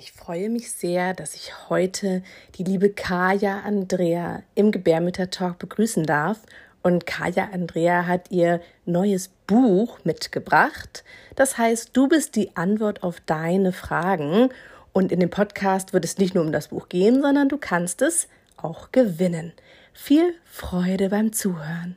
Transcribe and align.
Ich 0.00 0.12
freue 0.12 0.48
mich 0.48 0.70
sehr, 0.70 1.12
dass 1.12 1.34
ich 1.34 1.68
heute 1.68 2.22
die 2.54 2.62
liebe 2.62 2.88
Kaya 2.88 3.62
Andrea 3.62 4.44
im 4.54 4.70
Gebärmütter-Talk 4.70 5.58
begrüßen 5.58 6.06
darf. 6.06 6.38
Und 6.82 7.04
Kaya 7.04 7.48
Andrea 7.52 8.06
hat 8.06 8.30
ihr 8.30 8.60
neues 8.84 9.28
Buch 9.48 9.98
mitgebracht. 10.04 11.02
Das 11.34 11.58
heißt, 11.58 11.96
du 11.96 12.06
bist 12.06 12.36
die 12.36 12.56
Antwort 12.56 13.02
auf 13.02 13.18
deine 13.26 13.72
Fragen. 13.72 14.50
Und 14.92 15.10
in 15.10 15.18
dem 15.18 15.30
Podcast 15.30 15.92
wird 15.92 16.04
es 16.04 16.16
nicht 16.16 16.32
nur 16.32 16.44
um 16.44 16.52
das 16.52 16.68
Buch 16.68 16.88
gehen, 16.88 17.20
sondern 17.20 17.48
du 17.48 17.58
kannst 17.58 18.00
es 18.00 18.28
auch 18.56 18.92
gewinnen. 18.92 19.52
Viel 19.92 20.32
Freude 20.44 21.08
beim 21.08 21.32
Zuhören. 21.32 21.96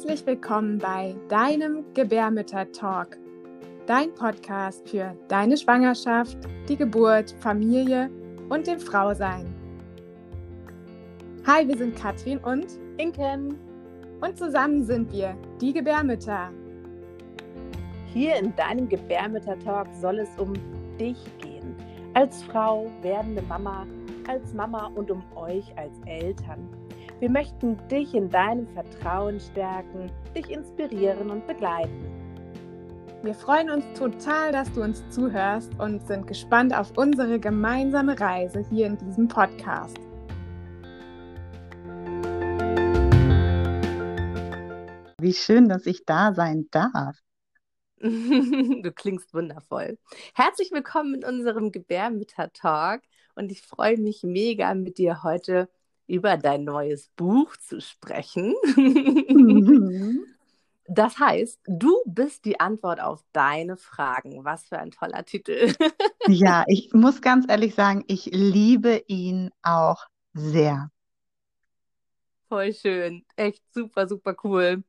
Herzlich 0.00 0.24
willkommen 0.24 0.78
bei 0.78 1.14
deinem 1.28 1.84
Gebärmütter-Talk, 1.92 3.18
dein 3.84 4.14
Podcast 4.14 4.88
für 4.88 5.14
deine 5.28 5.58
Schwangerschaft, 5.58 6.38
die 6.70 6.76
Geburt, 6.76 7.34
Familie 7.40 8.08
und 8.48 8.66
dem 8.66 8.80
Frausein. 8.80 9.54
Hi, 11.46 11.68
wir 11.68 11.76
sind 11.76 11.96
Katrin 11.96 12.38
und 12.38 12.66
Inken 12.96 13.58
und 14.22 14.38
zusammen 14.38 14.84
sind 14.84 15.12
wir 15.12 15.36
die 15.60 15.74
Gebärmütter. 15.74 16.50
Hier 18.06 18.36
in 18.36 18.56
deinem 18.56 18.88
Gebärmütter-Talk 18.88 19.88
soll 20.00 20.20
es 20.20 20.30
um 20.38 20.54
dich 20.98 21.18
gehen, 21.42 21.76
als 22.14 22.42
Frau, 22.44 22.90
werdende 23.02 23.42
Mama, 23.42 23.86
als 24.26 24.54
Mama 24.54 24.90
und 24.94 25.10
um 25.10 25.22
euch 25.36 25.76
als 25.76 25.92
Eltern. 26.06 26.66
Wir 27.20 27.28
möchten 27.28 27.76
dich 27.88 28.14
in 28.14 28.30
deinem 28.30 28.66
Vertrauen 28.68 29.38
stärken, 29.40 30.10
dich 30.34 30.48
inspirieren 30.48 31.30
und 31.30 31.46
begleiten. 31.46 32.06
Wir 33.22 33.34
freuen 33.34 33.68
uns 33.68 33.84
total, 33.92 34.52
dass 34.52 34.72
du 34.72 34.82
uns 34.82 35.06
zuhörst 35.10 35.70
und 35.78 36.00
sind 36.06 36.26
gespannt 36.26 36.74
auf 36.74 36.96
unsere 36.96 37.38
gemeinsame 37.38 38.18
Reise 38.18 38.64
hier 38.70 38.86
in 38.86 38.96
diesem 38.96 39.28
Podcast. 39.28 39.98
Wie 45.20 45.34
schön, 45.34 45.68
dass 45.68 45.84
ich 45.84 46.06
da 46.06 46.32
sein 46.32 46.68
darf. 46.70 47.18
du 48.00 48.92
klingst 48.94 49.34
wundervoll. 49.34 49.98
Herzlich 50.34 50.70
willkommen 50.72 51.16
in 51.16 51.24
unserem 51.24 51.70
Gebärmütter-Talk 51.70 53.02
und 53.34 53.52
ich 53.52 53.60
freue 53.60 53.98
mich 53.98 54.22
mega 54.22 54.74
mit 54.74 54.96
dir 54.96 55.22
heute 55.22 55.68
über 56.10 56.36
dein 56.36 56.64
neues 56.64 57.08
Buch 57.16 57.56
zu 57.56 57.80
sprechen. 57.80 58.54
Mhm. 58.76 60.26
Das 60.92 61.20
heißt, 61.20 61.60
du 61.68 62.02
bist 62.04 62.44
die 62.44 62.58
Antwort 62.58 63.00
auf 63.00 63.22
deine 63.32 63.76
Fragen. 63.76 64.44
Was 64.44 64.64
für 64.64 64.76
ein 64.76 64.90
toller 64.90 65.24
Titel. 65.24 65.72
Ja, 66.26 66.64
ich 66.66 66.92
muss 66.92 67.22
ganz 67.22 67.46
ehrlich 67.48 67.74
sagen, 67.74 68.04
ich 68.08 68.26
liebe 68.26 69.04
ihn 69.06 69.50
auch 69.62 70.06
sehr. 70.34 70.90
Voll 72.48 72.74
schön. 72.74 73.24
Echt 73.36 73.62
super, 73.72 74.06
super 74.08 74.34
cool. 74.44 74.82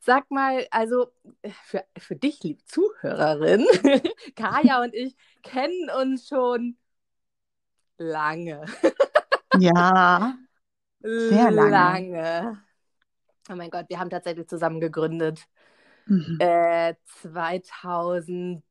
Sag 0.00 0.30
mal, 0.30 0.66
also 0.70 1.08
für, 1.64 1.84
für 1.98 2.16
dich, 2.16 2.42
liebe 2.42 2.64
Zuhörerin, 2.64 3.66
Kaya 4.36 4.82
und 4.82 4.94
ich 4.94 5.16
kennen 5.42 5.90
uns 5.90 6.28
schon 6.28 6.76
lange. 7.98 8.64
Ja. 9.58 10.38
Sehr 11.02 11.50
lange. 11.50 11.70
lange. 11.70 12.62
Oh 13.50 13.54
mein 13.54 13.70
Gott, 13.70 13.86
wir 13.88 13.98
haben 13.98 14.10
tatsächlich 14.10 14.46
zusammen 14.48 14.80
gegründet. 14.80 15.46
Mhm. 16.06 16.36
Äh, 16.38 16.94
2007 17.22 18.62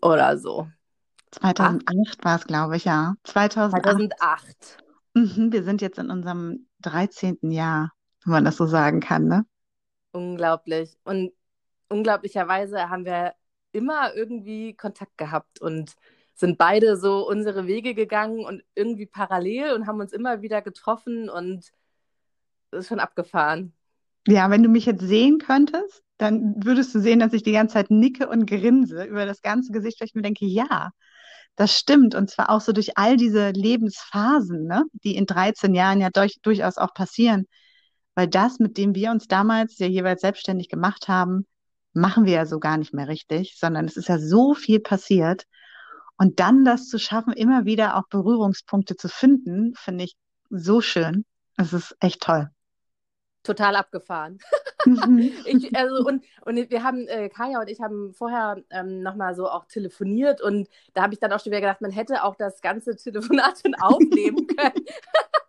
oder 0.00 0.38
so. 0.38 0.68
2008 1.32 2.24
war 2.24 2.36
es, 2.36 2.44
glaube 2.44 2.76
ich, 2.76 2.84
ja. 2.84 3.14
2008. 3.24 3.82
2008. 3.84 4.78
Mhm, 5.14 5.52
wir 5.52 5.62
sind 5.62 5.80
jetzt 5.80 5.98
in 5.98 6.10
unserem 6.10 6.66
13. 6.80 7.50
Jahr, 7.50 7.92
wenn 8.24 8.32
man 8.32 8.44
das 8.44 8.56
so 8.56 8.66
sagen 8.66 9.00
kann, 9.00 9.26
ne? 9.26 9.46
Unglaublich. 10.12 10.98
Und 11.04 11.32
unglaublicherweise 11.88 12.90
haben 12.90 13.04
wir 13.04 13.34
immer 13.72 14.14
irgendwie 14.14 14.74
Kontakt 14.74 15.18
gehabt 15.18 15.60
und 15.60 15.94
sind 16.34 16.58
beide 16.58 16.96
so 16.96 17.28
unsere 17.28 17.66
Wege 17.66 17.94
gegangen 17.94 18.44
und 18.44 18.62
irgendwie 18.74 19.06
parallel 19.06 19.72
und 19.72 19.86
haben 19.86 20.00
uns 20.00 20.12
immer 20.12 20.42
wieder 20.42 20.62
getroffen 20.62 21.28
und 21.28 21.72
es 22.70 22.78
ist 22.80 22.88
schon 22.88 23.00
abgefahren. 23.00 23.72
Ja, 24.26 24.50
wenn 24.50 24.62
du 24.62 24.68
mich 24.68 24.86
jetzt 24.86 25.02
sehen 25.02 25.38
könntest, 25.38 26.02
dann 26.18 26.54
würdest 26.64 26.94
du 26.94 27.00
sehen, 27.00 27.20
dass 27.20 27.32
ich 27.32 27.42
die 27.42 27.52
ganze 27.52 27.74
Zeit 27.74 27.90
nicke 27.90 28.28
und 28.28 28.46
grinse 28.46 29.04
über 29.04 29.26
das 29.26 29.42
ganze 29.42 29.72
Gesicht, 29.72 30.00
weil 30.00 30.08
ich 30.08 30.14
mir 30.14 30.22
denke, 30.22 30.46
ja, 30.46 30.90
das 31.56 31.76
stimmt. 31.76 32.14
Und 32.14 32.30
zwar 32.30 32.50
auch 32.50 32.60
so 32.60 32.72
durch 32.72 32.96
all 32.96 33.16
diese 33.16 33.50
Lebensphasen, 33.50 34.66
ne, 34.66 34.84
die 34.92 35.16
in 35.16 35.26
13 35.26 35.74
Jahren 35.74 36.00
ja 36.00 36.10
durch, 36.10 36.40
durchaus 36.42 36.78
auch 36.78 36.94
passieren. 36.94 37.46
Weil 38.14 38.28
das, 38.28 38.58
mit 38.58 38.78
dem 38.78 38.94
wir 38.94 39.10
uns 39.10 39.26
damals 39.26 39.78
ja 39.78 39.86
jeweils 39.86 40.20
selbstständig 40.20 40.68
gemacht 40.68 41.08
haben, 41.08 41.46
machen 41.92 42.26
wir 42.26 42.32
ja 42.32 42.46
so 42.46 42.58
gar 42.60 42.76
nicht 42.76 42.94
mehr 42.94 43.08
richtig, 43.08 43.56
sondern 43.58 43.86
es 43.86 43.96
ist 43.96 44.08
ja 44.08 44.18
so 44.18 44.54
viel 44.54 44.80
passiert. 44.80 45.44
Und 46.16 46.40
dann 46.40 46.64
das 46.64 46.88
zu 46.88 46.98
schaffen, 46.98 47.32
immer 47.32 47.64
wieder 47.64 47.96
auch 47.96 48.06
Berührungspunkte 48.08 48.96
zu 48.96 49.08
finden, 49.08 49.74
finde 49.74 50.04
ich 50.04 50.16
so 50.50 50.80
schön. 50.80 51.24
Es 51.56 51.72
ist 51.72 51.96
echt 52.00 52.22
toll. 52.22 52.50
Total 53.42 53.76
abgefahren. 53.76 54.38
Mhm. 54.86 55.32
ich, 55.46 55.74
also, 55.74 56.06
und, 56.06 56.22
und 56.42 56.70
wir 56.70 56.82
haben, 56.82 57.08
äh, 57.08 57.30
Kaya 57.30 57.58
und 57.58 57.70
ich 57.70 57.80
haben 57.80 58.12
vorher 58.12 58.62
ähm, 58.68 59.00
nochmal 59.00 59.34
so 59.34 59.48
auch 59.48 59.64
telefoniert 59.64 60.42
und 60.42 60.68
da 60.92 61.04
habe 61.04 61.14
ich 61.14 61.20
dann 61.20 61.32
auch 61.32 61.40
schon 61.40 61.52
wieder 61.52 61.62
gedacht, 61.62 61.80
man 61.80 61.90
hätte 61.90 62.22
auch 62.22 62.36
das 62.36 62.60
ganze 62.60 62.94
Telefonat 62.94 63.62
schon 63.62 63.74
aufnehmen 63.76 64.46
können. 64.58 64.84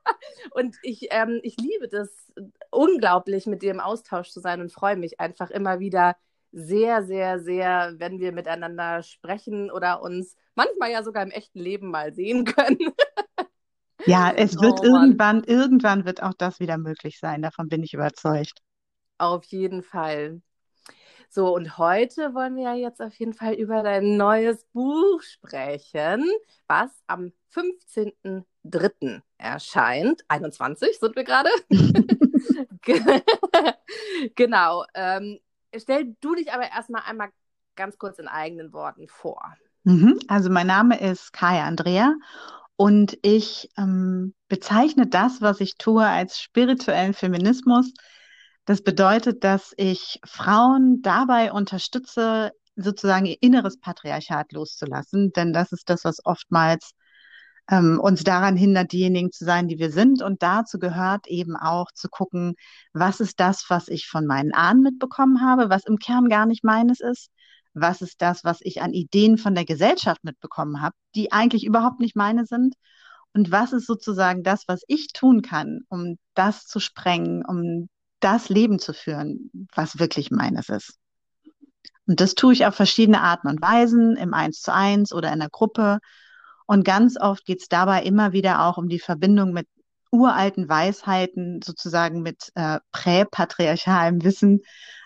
und 0.52 0.78
ich, 0.84 1.10
ähm, 1.12 1.42
ich 1.44 1.58
liebe 1.58 1.90
das 1.90 2.32
unglaublich, 2.72 3.46
mit 3.46 3.62
dir 3.62 3.72
im 3.72 3.82
Austausch 3.82 4.30
zu 4.30 4.40
sein 4.40 4.62
und 4.62 4.72
freue 4.72 4.96
mich 4.96 5.20
einfach 5.20 5.50
immer 5.50 5.80
wieder 5.80 6.16
sehr, 6.56 7.04
sehr, 7.04 7.40
sehr, 7.40 7.96
wenn 7.98 8.20
wir 8.20 8.32
miteinander 8.32 9.04
sprechen 9.04 9.70
oder 9.70 10.02
uns 10.02 10.38
manchmal 10.56 10.90
ja 10.90 11.04
sogar 11.04 11.22
im 11.22 11.32
echten 11.32 11.60
Leben 11.60 11.92
mal 11.92 12.14
sehen 12.14 12.46
können. 12.46 12.94
ja, 14.06 14.32
es 14.34 14.60
wird 14.62 14.80
oh, 14.80 14.84
irgendwann, 14.84 15.44
irgendwann 15.44 16.06
wird 16.06 16.24
auch 16.24 16.34
das 16.34 16.62
wieder 16.62 16.78
möglich 16.78 17.20
sein. 17.20 17.42
Davon 17.42 17.68
bin 17.68 17.84
ich 17.84 17.94
überzeugt. 17.94 18.62
Auf 19.18 19.44
jeden 19.46 19.84
Fall. 19.84 20.42
So, 21.30 21.54
und 21.54 21.78
heute 21.78 22.34
wollen 22.34 22.56
wir 22.56 22.64
ja 22.64 22.76
jetzt 22.76 23.02
auf 23.02 23.14
jeden 23.16 23.34
Fall 23.34 23.56
über 23.56 23.84
dein 23.84 24.16
neues 24.16 24.64
Buch 24.72 25.22
sprechen, 25.22 26.24
was 26.68 26.90
am 27.08 27.34
15.03. 27.54 29.22
erscheint. 29.38 30.24
21 30.30 31.00
sind 31.00 31.16
wir 31.18 31.26
gerade. 31.26 31.50
genau. 34.36 34.86
Ähm, 34.94 35.40
stell 35.80 36.16
du 36.22 36.36
dich 36.36 36.52
aber 36.54 36.70
erstmal 36.70 37.04
einmal 37.06 37.30
ganz 37.76 37.98
kurz 37.98 38.20
in 38.20 38.28
eigenen 38.28 38.74
Worten 38.74 39.08
vor. 39.08 39.56
Mhm. 39.84 40.20
Also 40.28 40.50
mein 40.50 40.68
Name 40.68 41.00
ist 41.00 41.34
Kaya 41.34 41.66
Andrea 41.66 42.14
und 42.76 43.18
ich 43.22 43.70
ähm, 43.78 44.34
bezeichne 44.48 45.08
das, 45.08 45.42
was 45.42 45.62
ich 45.62 45.78
tue, 45.78 46.06
als 46.06 46.40
spirituellen 46.40 47.14
Feminismus. 47.14 47.94
Das 48.66 48.82
bedeutet, 48.82 49.44
dass 49.44 49.74
ich 49.78 50.20
Frauen 50.26 51.02
dabei 51.02 51.52
unterstütze, 51.52 52.52
sozusagen 52.76 53.26
ihr 53.26 53.38
inneres 53.42 53.80
Patriarchat 53.80 54.52
loszulassen, 54.52 55.32
denn 55.34 55.54
das 55.54 55.72
ist 55.72 55.90
das, 55.90 56.04
was 56.04 56.26
oftmals 56.26 56.92
ähm, 57.70 58.00
uns 58.00 58.24
daran 58.24 58.56
hindert, 58.56 58.92
diejenigen 58.92 59.32
zu 59.32 59.46
sein, 59.46 59.68
die 59.68 59.80
wir 59.80 59.92
sind. 59.92 60.22
Und 60.22 60.44
dazu 60.44 60.80
gehört 60.80 61.28
eben 61.28 61.56
auch 61.56 61.92
zu 61.94 62.10
gucken, 62.10 62.56
was 62.94 63.20
ist 63.20 63.40
das, 63.40 63.66
was 63.70 63.88
ich 63.88 64.08
von 64.08 64.26
meinen 64.26 64.54
Ahnen 64.54 64.82
mitbekommen 64.82 65.42
habe, 65.42 65.70
was 65.70 65.86
im 65.86 65.98
Kern 65.98 66.30
gar 66.30 66.46
nicht 66.46 66.64
meines 66.64 67.00
ist. 67.00 67.30
Was 67.74 68.02
ist 68.02 68.22
das, 68.22 68.44
was 68.44 68.60
ich 68.62 68.82
an 68.82 68.94
Ideen 68.94 69.38
von 69.38 69.54
der 69.54 69.66
Gesellschaft 69.66 70.24
mitbekommen 70.24 70.82
habe, 70.82 70.96
die 71.14 71.32
eigentlich 71.32 71.66
überhaupt 71.66 72.00
nicht 72.00 72.16
meine 72.16 72.46
sind? 72.46 72.76
Und 73.34 73.52
was 73.52 73.74
ist 73.74 73.86
sozusagen 73.86 74.44
das, 74.44 74.64
was 74.68 74.82
ich 74.88 75.08
tun 75.08 75.42
kann, 75.42 75.82
um 75.90 76.18
das 76.36 76.68
zu 76.68 76.80
sprengen, 76.80 77.44
um 77.46 77.90
das 78.22 78.48
Leben 78.48 78.80
zu 78.80 78.94
führen, 78.94 79.68
was 79.74 80.00
wirklich 80.00 80.32
meines 80.32 80.70
ist? 80.70 80.98
Und 82.08 82.22
das 82.22 82.36
tue 82.36 82.54
ich 82.54 82.66
auf 82.66 82.76
verschiedene 82.76 83.22
Arten 83.22 83.48
und 83.48 83.62
Weisen, 83.62 84.16
im 84.16 84.34
Eins 84.34 84.62
zu 84.62 84.74
eins 84.74 85.12
oder 85.12 85.34
in 85.34 85.40
der 85.40 85.50
Gruppe 85.50 86.00
und 86.66 86.84
ganz 86.86 87.20
oft 87.20 87.46
geht 87.46 87.62
es 87.62 87.68
dabei 87.68 88.04
immer 88.04 88.32
wieder 88.32 88.66
auch 88.66 88.78
um 88.78 88.90
die 88.90 89.00
Verbindung 89.00 89.54
mit 89.54 89.68
uralten 90.12 90.70
Weisheiten, 90.70 91.62
sozusagen 91.64 92.22
mit 92.22 92.52
äh, 92.56 92.80
präpatriarchalem 92.92 94.24
Wissen 94.24 94.62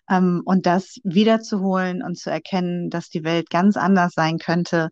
ähm, 0.09 0.41
und 0.45 0.65
das 0.65 0.99
wiederzuholen 1.03 2.03
und 2.03 2.17
zu 2.17 2.29
erkennen, 2.29 2.89
dass 2.89 3.09
die 3.09 3.23
Welt 3.23 3.49
ganz 3.49 3.77
anders 3.77 4.13
sein 4.13 4.37
könnte, 4.37 4.89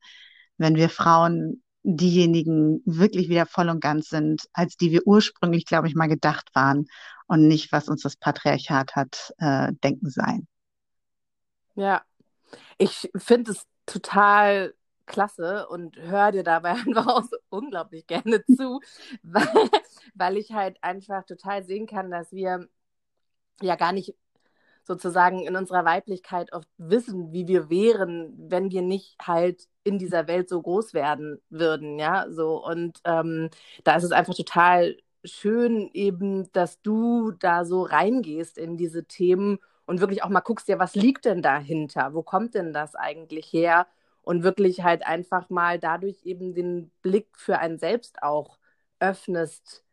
wenn 0.58 0.76
wir 0.76 0.90
Frauen 0.90 1.62
diejenigen 1.84 2.82
wirklich 2.86 3.30
wieder 3.30 3.46
voll 3.46 3.70
und 3.70 3.80
ganz 3.80 4.10
sind, 4.10 4.48
als 4.52 4.76
die 4.76 4.92
wir 4.92 5.06
ursprünglich, 5.06 5.66
glaube 5.66 5.88
ich, 5.88 5.96
mal 5.96 6.08
gedacht 6.08 6.50
waren 6.54 6.88
und 7.28 7.48
nicht, 7.48 7.72
was 7.72 7.88
uns 7.88 8.02
das 8.02 8.18
Patriarchat 8.18 8.96
hat 8.96 9.34
äh, 9.38 9.72
denken 9.84 10.10
sein. 10.10 10.48
Ja, 11.76 12.02
ich 12.78 13.10
finde 13.16 13.52
es 13.52 13.64
total 13.86 14.74
klasse 15.08 15.68
und 15.70 15.98
höre 15.98 16.32
dir 16.32 16.44
dabei 16.44 16.72
einfach 16.86 17.08
auch 17.08 17.24
so 17.24 17.38
unglaublich 17.50 18.08
gerne 18.08 18.44
zu, 18.46 18.82
weil, 19.24 19.70
weil 20.16 20.38
ich 20.38 20.52
halt 20.52 20.78
einfach 20.84 21.26
total 21.26 21.64
sehen 21.64 21.88
kann, 21.88 22.12
dass 22.12 22.32
wir 22.32 22.68
ja 23.62 23.76
gar 23.76 23.92
nicht 23.94 24.16
sozusagen 24.84 25.42
in 25.46 25.56
unserer 25.56 25.86
Weiblichkeit 25.86 26.54
oft 26.54 26.70
wissen, 26.78 27.34
wie 27.34 27.48
wir 27.48 27.70
wären, 27.70 28.34
wenn 28.38 28.72
wir 28.72 28.82
nicht 28.82 29.18
halt 29.22 29.68
in 29.84 30.00
dieser 30.00 30.28
Welt 30.28 30.50
so 30.50 30.62
groß 30.62 30.94
werden 30.94 31.42
würden, 31.50 32.00
ja, 32.00 32.28
so 32.30 32.66
und 32.66 33.00
ähm, 33.06 33.50
da 33.84 33.96
ist 33.98 34.04
es 34.06 34.12
einfach 34.12 34.36
total 34.36 34.98
schön 35.26 35.90
eben, 35.94 36.52
dass 36.54 36.82
du 36.82 37.32
da 37.32 37.66
so 37.66 37.84
reingehst 37.84 38.58
in 38.58 38.78
diese 38.78 39.06
Themen 39.06 39.60
und 39.86 40.00
wirklich 40.02 40.24
auch 40.24 40.30
mal 40.30 40.42
guckst, 40.42 40.68
ja, 40.68 40.80
was 40.80 40.96
liegt 40.96 41.26
denn 41.26 41.42
dahinter? 41.42 42.14
Wo 42.14 42.24
kommt 42.24 42.56
denn 42.56 42.74
das 42.74 42.96
eigentlich 42.96 43.52
her? 43.52 43.88
Und 44.28 44.44
wirklich 44.44 44.84
halt 44.84 45.08
einfach 45.08 45.50
mal 45.50 45.80
dadurch 45.80 46.26
eben 46.26 46.54
den 46.54 46.92
Blick 47.02 47.30
für 47.38 47.60
einen 47.60 47.80
selbst 47.80 48.22
auch 48.24 48.60
öffnest, 49.00 49.86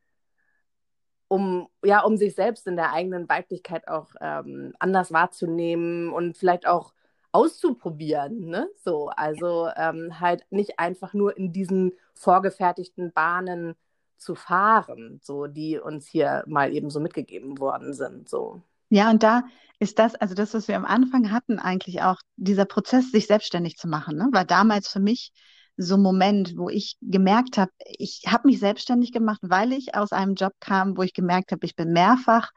um, 1.28 1.68
ja, 1.84 2.00
um 2.00 2.16
sich 2.16 2.34
selbst 2.34 2.66
in 2.66 2.74
der 2.74 2.92
eigenen 2.92 3.28
Weiblichkeit 3.28 3.86
auch 3.86 4.12
ähm, 4.20 4.74
anders 4.80 5.12
wahrzunehmen 5.12 6.12
und 6.12 6.36
vielleicht 6.36 6.66
auch 6.66 6.94
auszuprobieren, 7.30 8.48
ne? 8.48 8.68
So, 8.84 9.08
also 9.10 9.68
ähm, 9.76 10.18
halt 10.18 10.44
nicht 10.50 10.80
einfach 10.80 11.14
nur 11.14 11.36
in 11.36 11.52
diesen 11.52 11.92
vorgefertigten 12.14 13.12
Bahnen 13.12 13.76
zu 14.16 14.34
fahren, 14.34 15.20
so 15.22 15.46
die 15.46 15.78
uns 15.78 16.08
hier 16.08 16.42
mal 16.48 16.72
eben 16.72 16.90
so 16.90 16.98
mitgegeben 16.98 17.60
worden 17.60 17.92
sind, 17.94 18.28
so. 18.28 18.62
Ja, 18.88 19.10
und 19.10 19.22
da 19.22 19.42
ist 19.78 19.98
das, 19.98 20.14
also 20.14 20.34
das, 20.34 20.54
was 20.54 20.68
wir 20.68 20.76
am 20.76 20.84
Anfang 20.84 21.30
hatten, 21.30 21.58
eigentlich 21.58 22.02
auch 22.02 22.16
dieser 22.36 22.64
Prozess, 22.64 23.10
sich 23.10 23.26
selbstständig 23.26 23.76
zu 23.76 23.88
machen, 23.88 24.16
ne? 24.16 24.28
war 24.32 24.44
damals 24.44 24.88
für 24.88 25.00
mich 25.00 25.32
so 25.76 25.96
ein 25.96 26.02
Moment, 26.02 26.56
wo 26.56 26.68
ich 26.68 26.96
gemerkt 27.00 27.58
habe, 27.58 27.72
ich 27.86 28.22
habe 28.26 28.48
mich 28.48 28.60
selbstständig 28.60 29.12
gemacht, 29.12 29.40
weil 29.42 29.72
ich 29.72 29.94
aus 29.94 30.12
einem 30.12 30.34
Job 30.34 30.52
kam, 30.60 30.96
wo 30.96 31.02
ich 31.02 31.12
gemerkt 31.14 31.50
habe, 31.52 31.66
ich 31.66 31.74
bin 31.74 31.92
mehrfach 31.92 32.50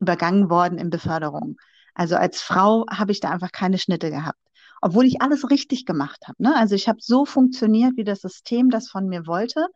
übergangen 0.00 0.50
worden 0.50 0.78
in 0.78 0.90
Beförderung. 0.90 1.56
Also 1.94 2.16
als 2.16 2.40
Frau 2.42 2.84
habe 2.90 3.12
ich 3.12 3.20
da 3.20 3.30
einfach 3.30 3.52
keine 3.52 3.78
Schnitte 3.78 4.10
gehabt, 4.10 4.40
obwohl 4.80 5.06
ich 5.06 5.22
alles 5.22 5.48
richtig 5.50 5.86
gemacht 5.86 6.26
habe. 6.26 6.42
Ne? 6.42 6.56
Also 6.56 6.74
ich 6.74 6.88
habe 6.88 6.98
so 7.00 7.24
funktioniert, 7.24 7.96
wie 7.96 8.04
das 8.04 8.20
System 8.20 8.70
das 8.70 8.88
von 8.90 9.06
mir 9.06 9.26
wollte. 9.26 9.68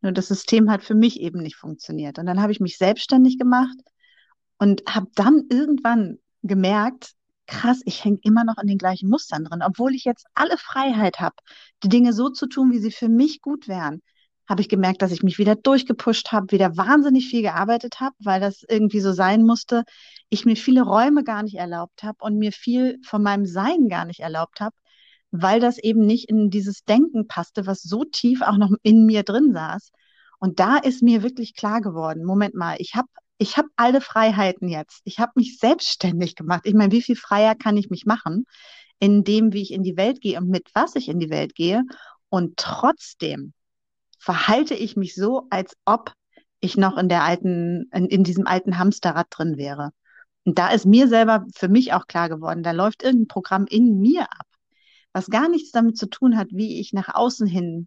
Nur 0.00 0.12
das 0.12 0.28
System 0.28 0.70
hat 0.70 0.84
für 0.84 0.94
mich 0.94 1.20
eben 1.20 1.40
nicht 1.40 1.56
funktioniert. 1.56 2.20
Und 2.20 2.26
dann 2.26 2.40
habe 2.40 2.52
ich 2.52 2.60
mich 2.60 2.78
selbstständig 2.78 3.36
gemacht 3.36 3.76
und 4.58 4.82
habe 4.88 5.08
dann 5.14 5.44
irgendwann 5.50 6.18
gemerkt, 6.42 7.12
krass, 7.46 7.80
ich 7.86 8.04
hänge 8.04 8.18
immer 8.22 8.44
noch 8.44 8.58
in 8.58 8.68
den 8.68 8.78
gleichen 8.78 9.08
Mustern 9.08 9.44
drin, 9.44 9.62
obwohl 9.64 9.94
ich 9.94 10.04
jetzt 10.04 10.26
alle 10.34 10.58
Freiheit 10.58 11.18
habe, 11.20 11.36
die 11.82 11.88
Dinge 11.88 12.12
so 12.12 12.28
zu 12.28 12.46
tun, 12.46 12.70
wie 12.70 12.78
sie 12.78 12.92
für 12.92 13.08
mich 13.08 13.40
gut 13.40 13.68
wären. 13.68 14.02
Habe 14.48 14.60
ich 14.60 14.68
gemerkt, 14.68 15.02
dass 15.02 15.12
ich 15.12 15.22
mich 15.22 15.38
wieder 15.38 15.56
durchgepusht 15.56 16.32
habe, 16.32 16.52
wieder 16.52 16.76
wahnsinnig 16.76 17.28
viel 17.28 17.42
gearbeitet 17.42 18.00
habe, 18.00 18.14
weil 18.20 18.40
das 18.40 18.64
irgendwie 18.68 19.00
so 19.00 19.12
sein 19.12 19.42
musste. 19.42 19.84
Ich 20.30 20.44
mir 20.44 20.56
viele 20.56 20.82
Räume 20.82 21.24
gar 21.24 21.42
nicht 21.42 21.56
erlaubt 21.56 22.02
habe 22.02 22.18
und 22.20 22.38
mir 22.38 22.52
viel 22.52 22.98
von 23.04 23.22
meinem 23.22 23.46
Sein 23.46 23.88
gar 23.88 24.04
nicht 24.04 24.20
erlaubt 24.20 24.60
habe, 24.60 24.74
weil 25.30 25.60
das 25.60 25.78
eben 25.78 26.06
nicht 26.06 26.28
in 26.28 26.50
dieses 26.50 26.84
Denken 26.84 27.26
passte, 27.26 27.66
was 27.66 27.82
so 27.82 28.04
tief 28.04 28.42
auch 28.42 28.56
noch 28.56 28.70
in 28.82 29.04
mir 29.04 29.22
drin 29.22 29.52
saß. 29.52 29.90
Und 30.38 30.60
da 30.60 30.76
ist 30.78 31.02
mir 31.02 31.22
wirklich 31.22 31.54
klar 31.54 31.80
geworden, 31.80 32.24
Moment 32.24 32.54
mal, 32.54 32.76
ich 32.78 32.94
habe 32.94 33.08
ich 33.38 33.56
habe 33.56 33.68
alle 33.76 34.00
Freiheiten 34.00 34.68
jetzt. 34.68 35.00
Ich 35.04 35.18
habe 35.20 35.32
mich 35.36 35.58
selbstständig 35.58 36.34
gemacht. 36.34 36.62
Ich 36.64 36.74
meine, 36.74 36.92
wie 36.92 37.02
viel 37.02 37.16
freier 37.16 37.54
kann 37.54 37.76
ich 37.76 37.88
mich 37.88 38.04
machen 38.04 38.44
in 38.98 39.22
dem, 39.24 39.52
wie 39.52 39.62
ich 39.62 39.72
in 39.72 39.84
die 39.84 39.96
Welt 39.96 40.20
gehe 40.20 40.38
und 40.38 40.48
mit 40.48 40.68
was 40.74 40.96
ich 40.96 41.08
in 41.08 41.20
die 41.20 41.30
Welt 41.30 41.54
gehe? 41.54 41.84
Und 42.28 42.56
trotzdem 42.56 43.52
verhalte 44.18 44.74
ich 44.74 44.96
mich 44.96 45.14
so, 45.14 45.46
als 45.50 45.76
ob 45.84 46.12
ich 46.60 46.76
noch 46.76 46.98
in 46.98 47.08
der 47.08 47.22
alten, 47.22 47.88
in, 47.92 48.06
in 48.06 48.24
diesem 48.24 48.46
alten 48.46 48.78
Hamsterrad 48.78 49.28
drin 49.30 49.56
wäre. 49.56 49.90
Und 50.44 50.58
da 50.58 50.70
ist 50.70 50.86
mir 50.86 51.08
selber 51.08 51.46
für 51.54 51.68
mich 51.68 51.92
auch 51.92 52.06
klar 52.06 52.28
geworden, 52.28 52.62
da 52.62 52.72
läuft 52.72 53.02
irgendein 53.02 53.28
Programm 53.28 53.66
in 53.66 54.00
mir 54.00 54.22
ab, 54.22 54.46
was 55.12 55.28
gar 55.28 55.48
nichts 55.48 55.70
damit 55.70 55.96
zu 55.96 56.08
tun 56.08 56.36
hat, 56.36 56.48
wie 56.50 56.80
ich 56.80 56.92
nach 56.92 57.14
außen 57.14 57.46
hin 57.46 57.86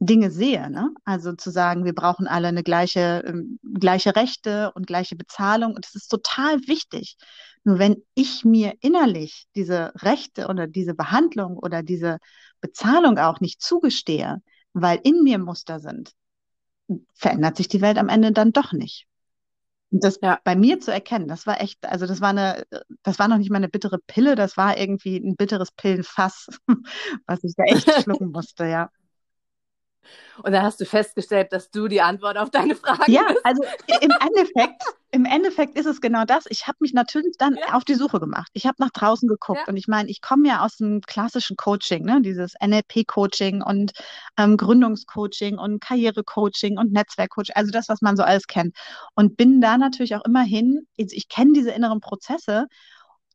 Dinge 0.00 0.30
sehe. 0.30 0.70
Ne? 0.70 0.90
Also 1.04 1.34
zu 1.34 1.50
sagen, 1.50 1.84
wir 1.84 1.94
brauchen 1.94 2.26
alle 2.26 2.48
eine 2.48 2.62
gleiche, 2.62 3.22
ähm, 3.26 3.58
gleiche 3.62 4.16
Rechte 4.16 4.72
und 4.72 4.86
gleiche 4.86 5.14
Bezahlung. 5.14 5.74
Und 5.74 5.84
das 5.84 5.94
ist 5.94 6.08
total 6.08 6.58
wichtig. 6.66 7.16
Nur 7.64 7.78
wenn 7.78 8.02
ich 8.14 8.44
mir 8.44 8.74
innerlich 8.80 9.46
diese 9.54 9.92
Rechte 9.96 10.48
oder 10.48 10.66
diese 10.66 10.94
Behandlung 10.94 11.58
oder 11.58 11.82
diese 11.82 12.18
Bezahlung 12.62 13.18
auch 13.18 13.40
nicht 13.40 13.60
zugestehe, 13.60 14.42
weil 14.72 15.00
in 15.02 15.22
mir 15.22 15.38
Muster 15.38 15.80
sind, 15.80 16.12
verändert 17.14 17.56
sich 17.56 17.68
die 17.68 17.82
Welt 17.82 17.98
am 17.98 18.08
Ende 18.08 18.32
dann 18.32 18.52
doch 18.52 18.72
nicht. 18.72 19.06
Und 19.90 20.04
das 20.04 20.18
ja. 20.22 20.38
bei 20.44 20.56
mir 20.56 20.80
zu 20.80 20.92
erkennen, 20.92 21.28
das 21.28 21.46
war 21.46 21.60
echt, 21.60 21.84
also 21.84 22.06
das 22.06 22.20
war 22.20 22.30
eine, 22.30 22.64
das 23.02 23.18
war 23.18 23.28
noch 23.28 23.38
nicht 23.38 23.50
mal 23.50 23.56
eine 23.56 23.68
bittere 23.68 23.98
Pille, 24.06 24.36
das 24.36 24.56
war 24.56 24.78
irgendwie 24.78 25.16
ein 25.16 25.36
bitteres 25.36 25.72
Pillenfass, 25.72 26.46
was 27.26 27.42
ich 27.42 27.54
da 27.56 27.64
echt 27.64 27.90
schlucken 28.02 28.30
musste, 28.30 28.66
ja. 28.66 28.88
Und 30.42 30.52
dann 30.52 30.62
hast 30.62 30.80
du 30.80 30.86
festgestellt, 30.86 31.52
dass 31.52 31.70
du 31.70 31.88
die 31.88 32.00
Antwort 32.00 32.38
auf 32.38 32.50
deine 32.50 32.74
Frage 32.74 33.10
Ja, 33.10 33.22
bist. 33.28 33.44
also 33.44 33.62
im 34.00 34.10
Endeffekt, 34.20 34.82
im 35.10 35.24
Endeffekt 35.24 35.76
ist 35.76 35.86
es 35.86 36.00
genau 36.00 36.24
das. 36.24 36.44
Ich 36.48 36.66
habe 36.66 36.78
mich 36.80 36.92
natürlich 36.92 37.36
dann 37.38 37.56
ja. 37.56 37.74
auf 37.74 37.84
die 37.84 37.94
Suche 37.94 38.20
gemacht. 38.20 38.48
Ich 38.54 38.66
habe 38.66 38.76
nach 38.78 38.90
draußen 38.90 39.28
geguckt 39.28 39.60
ja. 39.66 39.68
und 39.68 39.76
ich 39.76 39.88
meine, 39.88 40.08
ich 40.08 40.22
komme 40.22 40.48
ja 40.48 40.64
aus 40.64 40.76
dem 40.76 41.00
klassischen 41.02 41.56
Coaching, 41.56 42.04
ne? 42.04 42.20
dieses 42.22 42.54
NLP-Coaching 42.64 43.62
und 43.62 43.92
ähm, 44.38 44.56
Gründungscoaching 44.56 45.58
und 45.58 45.80
Karrierecoaching 45.80 46.78
und 46.78 46.92
Netzwerkcoaching, 46.92 47.54
also 47.54 47.70
das, 47.70 47.88
was 47.88 48.00
man 48.00 48.16
so 48.16 48.22
alles 48.22 48.46
kennt. 48.46 48.76
Und 49.14 49.36
bin 49.36 49.60
da 49.60 49.78
natürlich 49.78 50.14
auch 50.16 50.24
immerhin, 50.24 50.86
ich 50.96 51.28
kenne 51.28 51.52
diese 51.54 51.70
inneren 51.70 52.00
Prozesse 52.00 52.66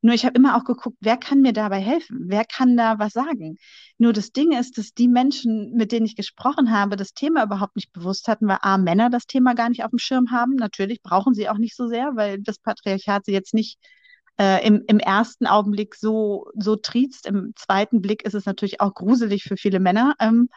nur 0.06 0.14
ich 0.14 0.24
habe 0.24 0.38
immer 0.38 0.56
auch 0.56 0.66
geguckt, 0.66 0.98
wer 1.02 1.18
kann 1.18 1.42
mir 1.42 1.52
dabei 1.52 1.80
helfen? 1.80 2.26
Wer 2.28 2.46
kann 2.46 2.78
da 2.78 3.00
was 3.00 3.14
sagen? 3.14 3.58
Nur 3.98 4.14
das 4.14 4.32
Ding 4.32 4.52
ist, 4.52 4.78
dass 4.78 4.94
die 4.94 5.08
Menschen, 5.08 5.74
mit 5.74 5.92
denen 5.92 6.06
ich 6.06 6.16
gesprochen 6.16 6.72
habe, 6.72 6.96
das 6.96 7.16
Thema 7.16 7.44
überhaupt 7.44 7.76
nicht 7.76 7.92
bewusst 7.92 8.28
hatten, 8.28 8.48
weil 8.48 8.60
A, 8.62 8.78
Männer 8.78 9.10
das 9.10 9.26
Thema 9.26 9.56
gar 9.56 9.68
nicht 9.70 9.84
auf 9.84 9.90
dem 9.90 9.98
Schirm 9.98 10.30
haben. 10.30 10.58
Natürlich 10.58 11.02
brauchen 11.02 11.34
sie 11.34 11.50
auch 11.50 11.58
nicht 11.58 11.76
so 11.76 11.88
sehr, 11.88 12.12
weil 12.16 12.40
das 12.40 12.60
Patriarchat 12.60 13.26
sie 13.26 13.32
jetzt 13.32 13.56
nicht 13.56 13.80
äh, 14.40 14.64
im, 14.68 14.84
im 14.86 15.00
ersten 15.00 15.48
Augenblick 15.48 15.96
so, 15.96 16.52
so 16.54 16.76
triezt. 16.76 17.26
Im 17.26 17.54
zweiten 17.56 18.00
Blick 18.04 18.22
ist 18.26 18.36
es 18.36 18.46
natürlich 18.46 18.82
auch 18.82 18.94
gruselig 18.94 19.42
für 19.42 19.58
viele 19.58 19.80
Männer. 19.80 20.14
Ähm, 20.20 20.50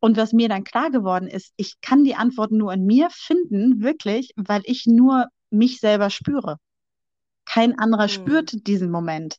und 0.00 0.16
was 0.16 0.32
mir 0.32 0.48
dann 0.48 0.64
klar 0.64 0.90
geworden 0.90 1.28
ist, 1.28 1.52
ich 1.58 1.82
kann 1.82 2.04
die 2.04 2.14
Antworten 2.14 2.56
nur 2.56 2.72
in 2.72 2.86
mir 2.86 3.08
finden, 3.10 3.82
wirklich, 3.82 4.32
weil 4.36 4.62
ich 4.64 4.86
nur 4.86 5.26
mich 5.50 5.78
selber 5.78 6.08
spüre. 6.08 6.56
Kein 7.58 7.76
anderer 7.76 8.04
mhm. 8.04 8.10
spürt 8.10 8.66
diesen 8.68 8.88
Moment. 8.88 9.36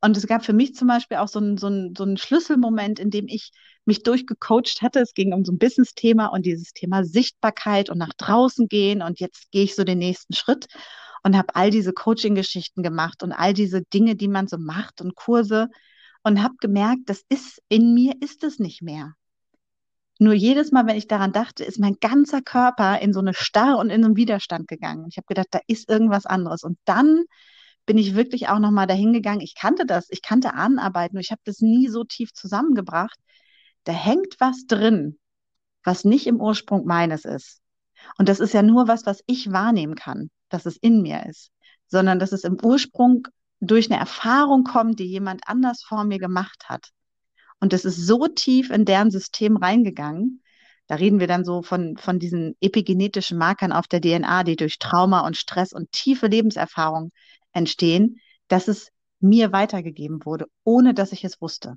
Und 0.00 0.16
es 0.16 0.26
gab 0.26 0.46
für 0.46 0.54
mich 0.54 0.74
zum 0.74 0.88
Beispiel 0.88 1.18
auch 1.18 1.28
so 1.28 1.40
einen 1.40 1.58
so 1.58 1.68
so 1.94 2.04
einen 2.04 2.16
Schlüsselmoment, 2.16 2.98
in 2.98 3.10
dem 3.10 3.28
ich 3.28 3.50
mich 3.84 4.02
durchgecoacht 4.02 4.80
hatte. 4.80 5.00
Es 5.00 5.12
ging 5.12 5.34
um 5.34 5.44
so 5.44 5.52
ein 5.52 5.58
Business-Thema 5.58 6.28
und 6.28 6.46
dieses 6.46 6.72
Thema 6.72 7.04
Sichtbarkeit 7.04 7.90
und 7.90 7.98
nach 7.98 8.14
draußen 8.16 8.66
gehen. 8.66 9.02
Und 9.02 9.20
jetzt 9.20 9.50
gehe 9.50 9.64
ich 9.64 9.74
so 9.74 9.84
den 9.84 9.98
nächsten 9.98 10.32
Schritt 10.32 10.68
und 11.22 11.36
habe 11.36 11.54
all 11.54 11.70
diese 11.70 11.92
Coaching-Geschichten 11.92 12.82
gemacht 12.82 13.22
und 13.22 13.32
all 13.32 13.52
diese 13.52 13.82
Dinge, 13.82 14.16
die 14.16 14.28
man 14.28 14.48
so 14.48 14.56
macht 14.56 15.02
und 15.02 15.14
Kurse 15.14 15.68
und 16.22 16.42
habe 16.42 16.54
gemerkt, 16.60 17.10
das 17.10 17.26
ist 17.28 17.60
in 17.68 17.92
mir, 17.92 18.14
ist 18.22 18.42
es 18.42 18.58
nicht 18.58 18.80
mehr. 18.80 19.12
Nur 20.22 20.34
jedes 20.34 20.70
Mal, 20.70 20.86
wenn 20.86 20.96
ich 20.96 21.08
daran 21.08 21.32
dachte, 21.32 21.64
ist 21.64 21.78
mein 21.78 21.96
ganzer 21.98 22.42
Körper 22.42 23.00
in 23.00 23.14
so 23.14 23.20
eine 23.20 23.32
Starre 23.32 23.78
und 23.78 23.88
in 23.88 24.02
so 24.02 24.06
einen 24.06 24.16
Widerstand 24.16 24.68
gegangen. 24.68 25.06
Ich 25.08 25.16
habe 25.16 25.24
gedacht, 25.26 25.46
da 25.50 25.60
ist 25.66 25.88
irgendwas 25.88 26.26
anderes. 26.26 26.62
Und 26.62 26.78
dann 26.84 27.24
bin 27.86 27.96
ich 27.96 28.14
wirklich 28.14 28.50
auch 28.50 28.58
nochmal 28.58 28.86
dahin 28.86 29.14
gegangen. 29.14 29.40
Ich 29.40 29.54
kannte 29.54 29.86
das, 29.86 30.08
ich 30.10 30.20
kannte 30.20 30.52
Ahnenarbeit, 30.52 31.14
nur 31.14 31.22
ich 31.22 31.30
habe 31.30 31.40
das 31.46 31.60
nie 31.60 31.88
so 31.88 32.04
tief 32.04 32.34
zusammengebracht. 32.34 33.18
Da 33.84 33.92
hängt 33.92 34.36
was 34.40 34.66
drin, 34.66 35.18
was 35.84 36.04
nicht 36.04 36.26
im 36.26 36.38
Ursprung 36.38 36.84
meines 36.84 37.24
ist. 37.24 37.62
Und 38.18 38.28
das 38.28 38.40
ist 38.40 38.52
ja 38.52 38.60
nur 38.60 38.88
was, 38.88 39.06
was 39.06 39.22
ich 39.24 39.50
wahrnehmen 39.52 39.94
kann, 39.94 40.30
dass 40.50 40.66
es 40.66 40.76
in 40.76 41.00
mir 41.00 41.24
ist, 41.30 41.50
sondern 41.86 42.18
dass 42.18 42.32
es 42.32 42.44
im 42.44 42.58
Ursprung 42.62 43.26
durch 43.60 43.90
eine 43.90 43.98
Erfahrung 43.98 44.64
kommt, 44.64 44.98
die 44.98 45.06
jemand 45.06 45.40
anders 45.46 45.82
vor 45.82 46.04
mir 46.04 46.18
gemacht 46.18 46.66
hat. 46.68 46.90
Und 47.60 47.72
das 47.72 47.84
ist 47.84 47.96
so 47.96 48.26
tief 48.26 48.70
in 48.70 48.84
deren 48.84 49.10
System 49.10 49.56
reingegangen. 49.56 50.42
Da 50.86 50.96
reden 50.96 51.20
wir 51.20 51.26
dann 51.26 51.44
so 51.44 51.62
von, 51.62 51.96
von 51.96 52.18
diesen 52.18 52.56
epigenetischen 52.60 53.38
Markern 53.38 53.72
auf 53.72 53.86
der 53.86 54.00
DNA, 54.00 54.42
die 54.44 54.56
durch 54.56 54.78
Trauma 54.78 55.20
und 55.26 55.36
Stress 55.36 55.72
und 55.72 55.92
tiefe 55.92 56.26
Lebenserfahrung 56.26 57.12
entstehen, 57.52 58.20
dass 58.48 58.66
es 58.66 58.90
mir 59.20 59.52
weitergegeben 59.52 60.24
wurde, 60.24 60.46
ohne 60.64 60.94
dass 60.94 61.12
ich 61.12 61.24
es 61.24 61.40
wusste. 61.40 61.76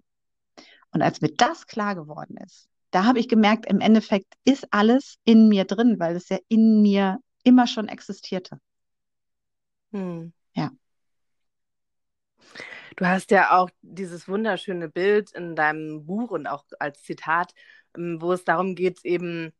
Und 0.92 1.02
als 1.02 1.22
mir 1.22 1.34
das 1.36 1.68
klar 1.68 1.96
geworden 1.96 2.38
ist, 2.38 2.70
da 2.92 3.06
habe 3.06 3.20
ich 3.20 3.28
gemerkt, 3.28 3.66
im 3.66 3.82
Endeffekt 3.82 4.34
ist 4.46 4.68
alles 4.72 5.18
in 5.26 5.50
mir 5.50 5.66
drin, 5.66 6.00
weil 6.00 6.16
es 6.16 6.30
ja 6.30 6.38
in 6.48 6.82
mir 6.82 7.20
immer 7.44 7.68
schon 7.68 7.88
existierte. 7.88 8.60
Hm. 9.92 10.34
Ja. 10.54 10.72
Du 12.96 13.08
hast 13.08 13.32
ja 13.32 13.58
auch 13.58 13.70
dieses 13.82 14.28
wunderschöne 14.28 14.90
Bild 14.90 15.32
in 15.32 15.56
deinem 15.56 16.06
Buch 16.06 16.32
und 16.32 16.48
auch 16.48 16.66
als 16.80 17.04
Zitat, 17.04 17.54
ähm, 17.98 18.22
wo 18.22 18.34
es 18.34 18.44
darum 18.44 18.76
geht, 18.76 19.04
eben, 19.04 19.54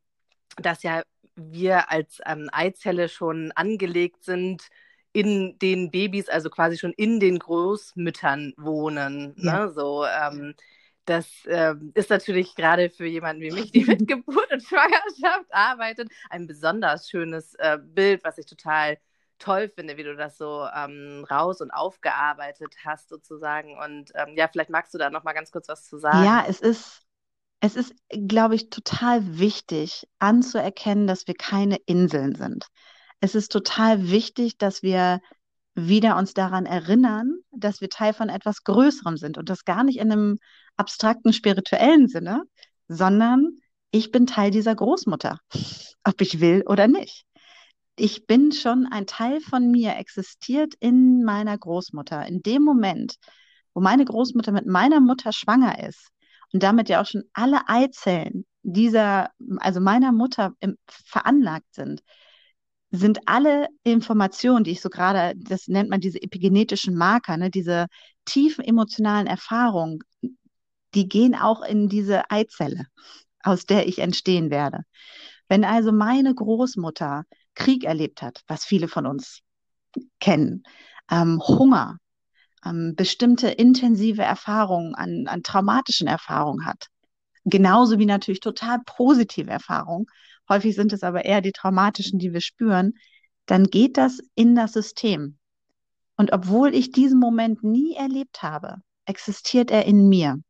dass 0.56 0.82
ja 0.82 1.02
wir 1.36 1.90
als 1.90 2.20
ähm, 2.26 2.48
Eizelle 2.52 3.08
schon 3.08 3.52
angelegt 3.52 4.24
sind 4.24 4.68
in 5.12 5.58
den 5.58 5.90
Babys, 5.90 6.28
also 6.28 6.50
quasi 6.50 6.78
schon 6.78 6.92
in 6.92 7.20
den 7.20 7.38
Großmüttern 7.38 8.54
wohnen. 8.56 9.34
Ja. 9.38 9.66
Ne? 9.66 9.72
So, 9.72 10.04
ähm, 10.04 10.54
das 11.04 11.28
äh, 11.46 11.74
ist 11.94 12.10
natürlich 12.10 12.54
gerade 12.54 12.90
für 12.90 13.06
jemanden 13.06 13.42
wie 13.42 13.50
mich, 13.50 13.70
die 13.72 13.84
mit 13.84 14.06
Geburt 14.08 14.50
und 14.52 14.62
Schwangerschaft 14.62 15.52
arbeitet, 15.52 16.08
ein 16.30 16.46
besonders 16.46 17.08
schönes 17.08 17.54
äh, 17.56 17.78
Bild, 17.80 18.24
was 18.24 18.38
ich 18.38 18.46
total 18.46 18.98
toll 19.44 19.68
finde, 19.68 19.96
wie 19.96 20.04
du 20.04 20.16
das 20.16 20.38
so 20.38 20.66
ähm, 20.74 21.24
raus 21.30 21.60
und 21.60 21.70
aufgearbeitet 21.70 22.74
hast 22.84 23.08
sozusagen. 23.08 23.76
Und 23.76 24.10
ähm, 24.14 24.34
ja, 24.36 24.48
vielleicht 24.48 24.70
magst 24.70 24.94
du 24.94 24.98
da 24.98 25.10
noch 25.10 25.24
mal 25.24 25.32
ganz 25.32 25.50
kurz 25.50 25.68
was 25.68 25.84
zu 25.86 25.98
sagen. 25.98 26.24
Ja, 26.24 26.44
es 26.48 26.60
ist, 26.60 27.02
es 27.60 27.76
ist, 27.76 27.94
glaube 28.10 28.54
ich, 28.54 28.70
total 28.70 29.38
wichtig 29.38 30.08
anzuerkennen, 30.18 31.06
dass 31.06 31.26
wir 31.26 31.34
keine 31.34 31.76
Inseln 31.86 32.34
sind. 32.34 32.66
Es 33.20 33.34
ist 33.34 33.52
total 33.52 34.10
wichtig, 34.10 34.58
dass 34.58 34.82
wir 34.82 35.20
wieder 35.74 36.16
uns 36.16 36.34
daran 36.34 36.66
erinnern, 36.66 37.38
dass 37.50 37.80
wir 37.80 37.90
Teil 37.90 38.14
von 38.14 38.28
etwas 38.28 38.64
Größerem 38.64 39.16
sind 39.16 39.38
und 39.38 39.48
das 39.48 39.64
gar 39.64 39.84
nicht 39.84 39.98
in 39.98 40.12
einem 40.12 40.38
abstrakten 40.76 41.32
spirituellen 41.32 42.08
Sinne, 42.08 42.42
sondern 42.88 43.58
ich 43.90 44.10
bin 44.10 44.26
Teil 44.26 44.50
dieser 44.50 44.74
Großmutter, 44.74 45.38
ob 46.04 46.20
ich 46.20 46.40
will 46.40 46.62
oder 46.66 46.86
nicht. 46.86 47.26
Ich 47.96 48.26
bin 48.26 48.50
schon 48.50 48.86
ein 48.90 49.06
Teil 49.06 49.40
von 49.40 49.70
mir, 49.70 49.96
existiert 49.96 50.74
in 50.80 51.22
meiner 51.22 51.56
Großmutter. 51.56 52.26
In 52.26 52.42
dem 52.42 52.62
Moment, 52.62 53.16
wo 53.72 53.80
meine 53.80 54.04
Großmutter 54.04 54.50
mit 54.50 54.66
meiner 54.66 55.00
Mutter 55.00 55.32
schwanger 55.32 55.86
ist 55.86 56.08
und 56.52 56.62
damit 56.62 56.88
ja 56.88 57.00
auch 57.00 57.06
schon 57.06 57.22
alle 57.32 57.68
Eizellen 57.68 58.44
dieser, 58.62 59.30
also 59.58 59.80
meiner 59.80 60.10
Mutter 60.10 60.54
im, 60.58 60.76
veranlagt 60.88 61.72
sind, 61.72 62.02
sind 62.90 63.20
alle 63.26 63.68
Informationen, 63.82 64.64
die 64.64 64.72
ich 64.72 64.80
so 64.80 64.88
gerade, 64.88 65.34
das 65.36 65.68
nennt 65.68 65.90
man 65.90 66.00
diese 66.00 66.22
epigenetischen 66.22 66.96
Marker, 66.96 67.36
ne, 67.36 67.50
diese 67.50 67.86
tiefen 68.24 68.64
emotionalen 68.64 69.26
Erfahrungen, 69.26 70.00
die 70.94 71.08
gehen 71.08 71.34
auch 71.34 71.62
in 71.62 71.88
diese 71.88 72.30
Eizelle, 72.30 72.86
aus 73.42 73.66
der 73.66 73.86
ich 73.88 73.98
entstehen 73.98 74.50
werde. 74.50 74.82
Wenn 75.48 75.64
also 75.64 75.92
meine 75.92 76.34
Großmutter 76.34 77.24
Krieg 77.54 77.84
erlebt 77.84 78.22
hat, 78.22 78.42
was 78.46 78.64
viele 78.64 78.88
von 78.88 79.06
uns 79.06 79.40
kennen, 80.20 80.64
ähm, 81.10 81.40
Hunger, 81.40 81.98
ähm, 82.64 82.94
bestimmte 82.96 83.48
intensive 83.48 84.22
Erfahrungen 84.22 84.94
an, 84.94 85.26
an 85.26 85.42
traumatischen 85.42 86.08
Erfahrungen 86.08 86.66
hat, 86.66 86.88
genauso 87.44 87.98
wie 87.98 88.06
natürlich 88.06 88.40
total 88.40 88.78
positive 88.86 89.50
Erfahrungen, 89.50 90.06
häufig 90.48 90.74
sind 90.74 90.92
es 90.92 91.02
aber 91.02 91.24
eher 91.24 91.40
die 91.40 91.52
traumatischen, 91.52 92.18
die 92.18 92.32
wir 92.32 92.40
spüren, 92.40 92.94
dann 93.46 93.64
geht 93.64 93.96
das 93.96 94.20
in 94.34 94.54
das 94.54 94.72
System. 94.72 95.38
Und 96.16 96.32
obwohl 96.32 96.74
ich 96.74 96.92
diesen 96.92 97.18
Moment 97.18 97.62
nie 97.62 97.94
erlebt 97.94 98.42
habe, 98.42 98.76
existiert 99.04 99.70
er 99.70 99.84
in 99.84 100.08
mir. 100.08 100.40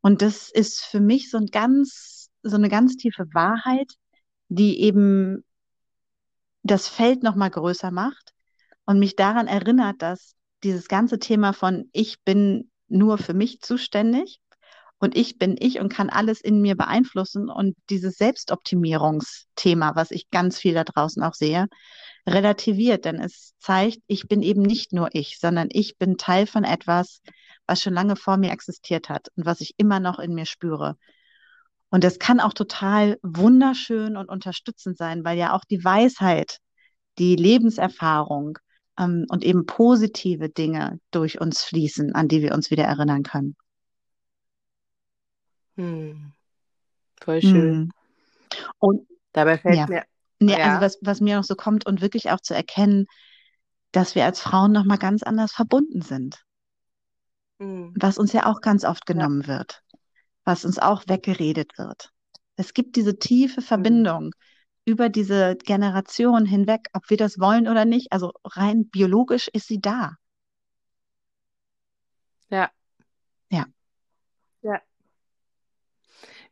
Und 0.00 0.22
das 0.22 0.50
ist 0.50 0.84
für 0.84 1.00
mich 1.00 1.30
so 1.30 1.38
ein 1.38 1.46
ganz, 1.46 2.30
so 2.42 2.56
eine 2.56 2.68
ganz 2.68 2.96
tiefe 2.96 3.26
Wahrheit, 3.32 3.92
die 4.48 4.80
eben 4.80 5.44
das 6.64 6.88
Feld 6.88 7.22
nochmal 7.22 7.50
größer 7.50 7.92
macht 7.92 8.32
und 8.86 8.98
mich 8.98 9.14
daran 9.14 9.46
erinnert, 9.46 10.02
dass 10.02 10.34
dieses 10.64 10.88
ganze 10.88 11.18
Thema 11.18 11.52
von 11.52 11.88
ich 11.92 12.22
bin 12.24 12.70
nur 12.88 13.18
für 13.18 13.34
mich 13.34 13.60
zuständig 13.60 14.40
und 14.98 15.16
ich 15.16 15.38
bin 15.38 15.56
ich 15.58 15.78
und 15.78 15.92
kann 15.92 16.08
alles 16.08 16.40
in 16.40 16.62
mir 16.62 16.76
beeinflussen 16.76 17.50
und 17.50 17.76
dieses 17.90 18.16
Selbstoptimierungsthema, 18.16 19.94
was 19.94 20.10
ich 20.10 20.30
ganz 20.30 20.58
viel 20.58 20.74
da 20.74 20.84
draußen 20.84 21.22
auch 21.22 21.34
sehe, 21.34 21.68
relativiert, 22.26 23.04
denn 23.04 23.20
es 23.20 23.52
zeigt, 23.58 23.98
ich 24.06 24.26
bin 24.28 24.42
eben 24.42 24.62
nicht 24.62 24.94
nur 24.94 25.10
ich, 25.12 25.38
sondern 25.38 25.68
ich 25.70 25.98
bin 25.98 26.16
Teil 26.16 26.46
von 26.46 26.64
etwas, 26.64 27.20
was 27.66 27.82
schon 27.82 27.92
lange 27.92 28.16
vor 28.16 28.38
mir 28.38 28.52
existiert 28.52 29.10
hat 29.10 29.28
und 29.36 29.44
was 29.44 29.60
ich 29.60 29.74
immer 29.76 30.00
noch 30.00 30.18
in 30.18 30.34
mir 30.34 30.46
spüre. 30.46 30.96
Und 31.94 32.02
das 32.02 32.18
kann 32.18 32.40
auch 32.40 32.52
total 32.52 33.20
wunderschön 33.22 34.16
und 34.16 34.28
unterstützend 34.28 34.98
sein, 34.98 35.24
weil 35.24 35.38
ja 35.38 35.52
auch 35.52 35.64
die 35.64 35.84
Weisheit, 35.84 36.58
die 37.18 37.36
Lebenserfahrung 37.36 38.58
ähm, 38.98 39.26
und 39.28 39.44
eben 39.44 39.64
positive 39.64 40.48
Dinge 40.48 40.98
durch 41.12 41.40
uns 41.40 41.62
fließen, 41.62 42.12
an 42.12 42.26
die 42.26 42.42
wir 42.42 42.52
uns 42.52 42.72
wieder 42.72 42.82
erinnern 42.82 43.22
können. 43.22 43.54
Hm. 45.76 46.32
Voll 47.22 47.40
schön. 47.40 47.72
Hm. 47.72 47.90
Und 48.80 49.06
dabei 49.30 49.56
fällt 49.56 49.76
ja. 49.76 49.86
mir. 49.86 50.02
Nee, 50.40 50.58
ja. 50.58 50.64
also 50.64 50.80
was, 50.80 50.98
was 51.00 51.20
mir 51.20 51.36
noch 51.36 51.44
so 51.44 51.54
kommt 51.54 51.86
und 51.86 52.00
wirklich 52.00 52.32
auch 52.32 52.40
zu 52.40 52.54
erkennen, 52.56 53.06
dass 53.92 54.16
wir 54.16 54.24
als 54.24 54.40
Frauen 54.40 54.72
nochmal 54.72 54.98
ganz 54.98 55.22
anders 55.22 55.52
verbunden 55.52 56.02
sind. 56.02 56.42
Hm. 57.60 57.94
Was 57.96 58.18
uns 58.18 58.32
ja 58.32 58.46
auch 58.46 58.62
ganz 58.62 58.84
oft 58.84 59.06
genommen 59.06 59.42
ja. 59.42 59.46
wird, 59.46 59.83
was 60.44 60.64
uns 60.64 60.78
auch 60.78 61.04
weggeredet 61.06 61.78
wird. 61.78 62.10
Es 62.56 62.74
gibt 62.74 62.96
diese 62.96 63.18
tiefe. 63.18 63.62
Verbindung 63.62 64.32
über 64.84 65.08
diese 65.08 65.56
Generation 65.56 66.44
hinweg, 66.44 66.88
ob 66.92 67.08
wir 67.08 67.16
das 67.16 67.38
wollen 67.38 67.68
oder 67.68 67.84
nicht. 67.84 68.12
Also 68.12 68.32
rein 68.44 68.88
biologisch 68.88 69.48
ist 69.48 69.66
sie 69.66 69.80
da. 69.80 70.16
Ja. 72.50 72.70
Ja. 73.50 73.64
Ja. 74.62 74.80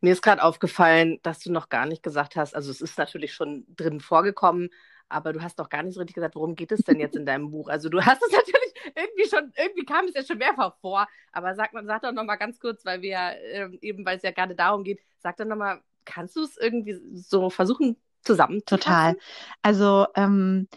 Mir 0.00 0.12
ist 0.12 0.22
gerade 0.22 0.42
aufgefallen, 0.42 1.18
dass 1.22 1.38
du 1.40 1.52
noch 1.52 1.68
gar 1.68 1.86
nicht 1.86 2.02
gesagt 2.02 2.36
hast, 2.36 2.54
also 2.54 2.70
es 2.70 2.80
ist 2.80 2.98
natürlich 2.98 3.34
schon 3.34 3.64
drin 3.76 4.00
vorgekommen, 4.00 4.70
aber 5.12 5.32
du 5.32 5.42
hast 5.42 5.58
doch 5.58 5.68
gar 5.68 5.82
nicht 5.82 5.94
so 5.94 6.00
richtig 6.00 6.14
gesagt, 6.14 6.34
worum 6.34 6.54
geht 6.54 6.72
es 6.72 6.80
denn 6.80 6.98
jetzt 6.98 7.16
in 7.16 7.26
deinem 7.26 7.50
Buch? 7.50 7.68
Also 7.68 7.88
du 7.88 8.00
hast 8.00 8.22
es 8.22 8.32
natürlich 8.32 8.74
irgendwie 8.94 9.28
schon, 9.28 9.52
irgendwie 9.56 9.84
kam 9.84 10.06
es 10.06 10.14
ja 10.14 10.24
schon 10.24 10.38
mehrfach 10.38 10.74
vor, 10.80 11.06
aber 11.32 11.54
sag, 11.54 11.70
sag 11.84 12.02
doch 12.02 12.12
nochmal 12.12 12.38
ganz 12.38 12.58
kurz, 12.58 12.84
weil 12.84 13.02
wir 13.02 13.18
äh, 13.18 13.68
eben, 13.80 14.04
weil 14.04 14.16
es 14.16 14.22
ja 14.22 14.30
gerade 14.30 14.54
darum 14.54 14.84
geht, 14.84 15.00
sag 15.18 15.36
doch 15.36 15.44
nochmal, 15.44 15.80
kannst 16.04 16.36
du 16.36 16.42
es 16.42 16.56
irgendwie 16.56 16.98
so 17.14 17.50
versuchen 17.50 17.96
zusammen? 18.22 18.62
Total. 18.66 19.16
Also 19.62 20.06
ähm, 20.14 20.68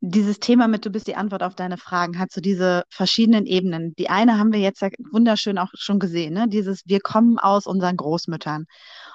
dieses 0.00 0.38
Thema 0.38 0.68
mit 0.68 0.86
Du 0.86 0.90
bist 0.90 1.08
die 1.08 1.16
Antwort 1.16 1.42
auf 1.42 1.56
deine 1.56 1.76
Fragen 1.76 2.18
hat 2.18 2.30
so 2.30 2.40
diese 2.40 2.84
verschiedenen 2.88 3.46
Ebenen. 3.46 3.94
Die 3.98 4.08
eine 4.08 4.38
haben 4.38 4.52
wir 4.52 4.60
jetzt 4.60 4.80
ja 4.80 4.90
wunderschön 5.10 5.58
auch 5.58 5.70
schon 5.74 5.98
gesehen, 5.98 6.34
ne? 6.34 6.46
dieses 6.48 6.82
Wir 6.86 7.00
kommen 7.00 7.38
aus 7.38 7.66
unseren 7.66 7.96
Großmüttern. 7.96 8.66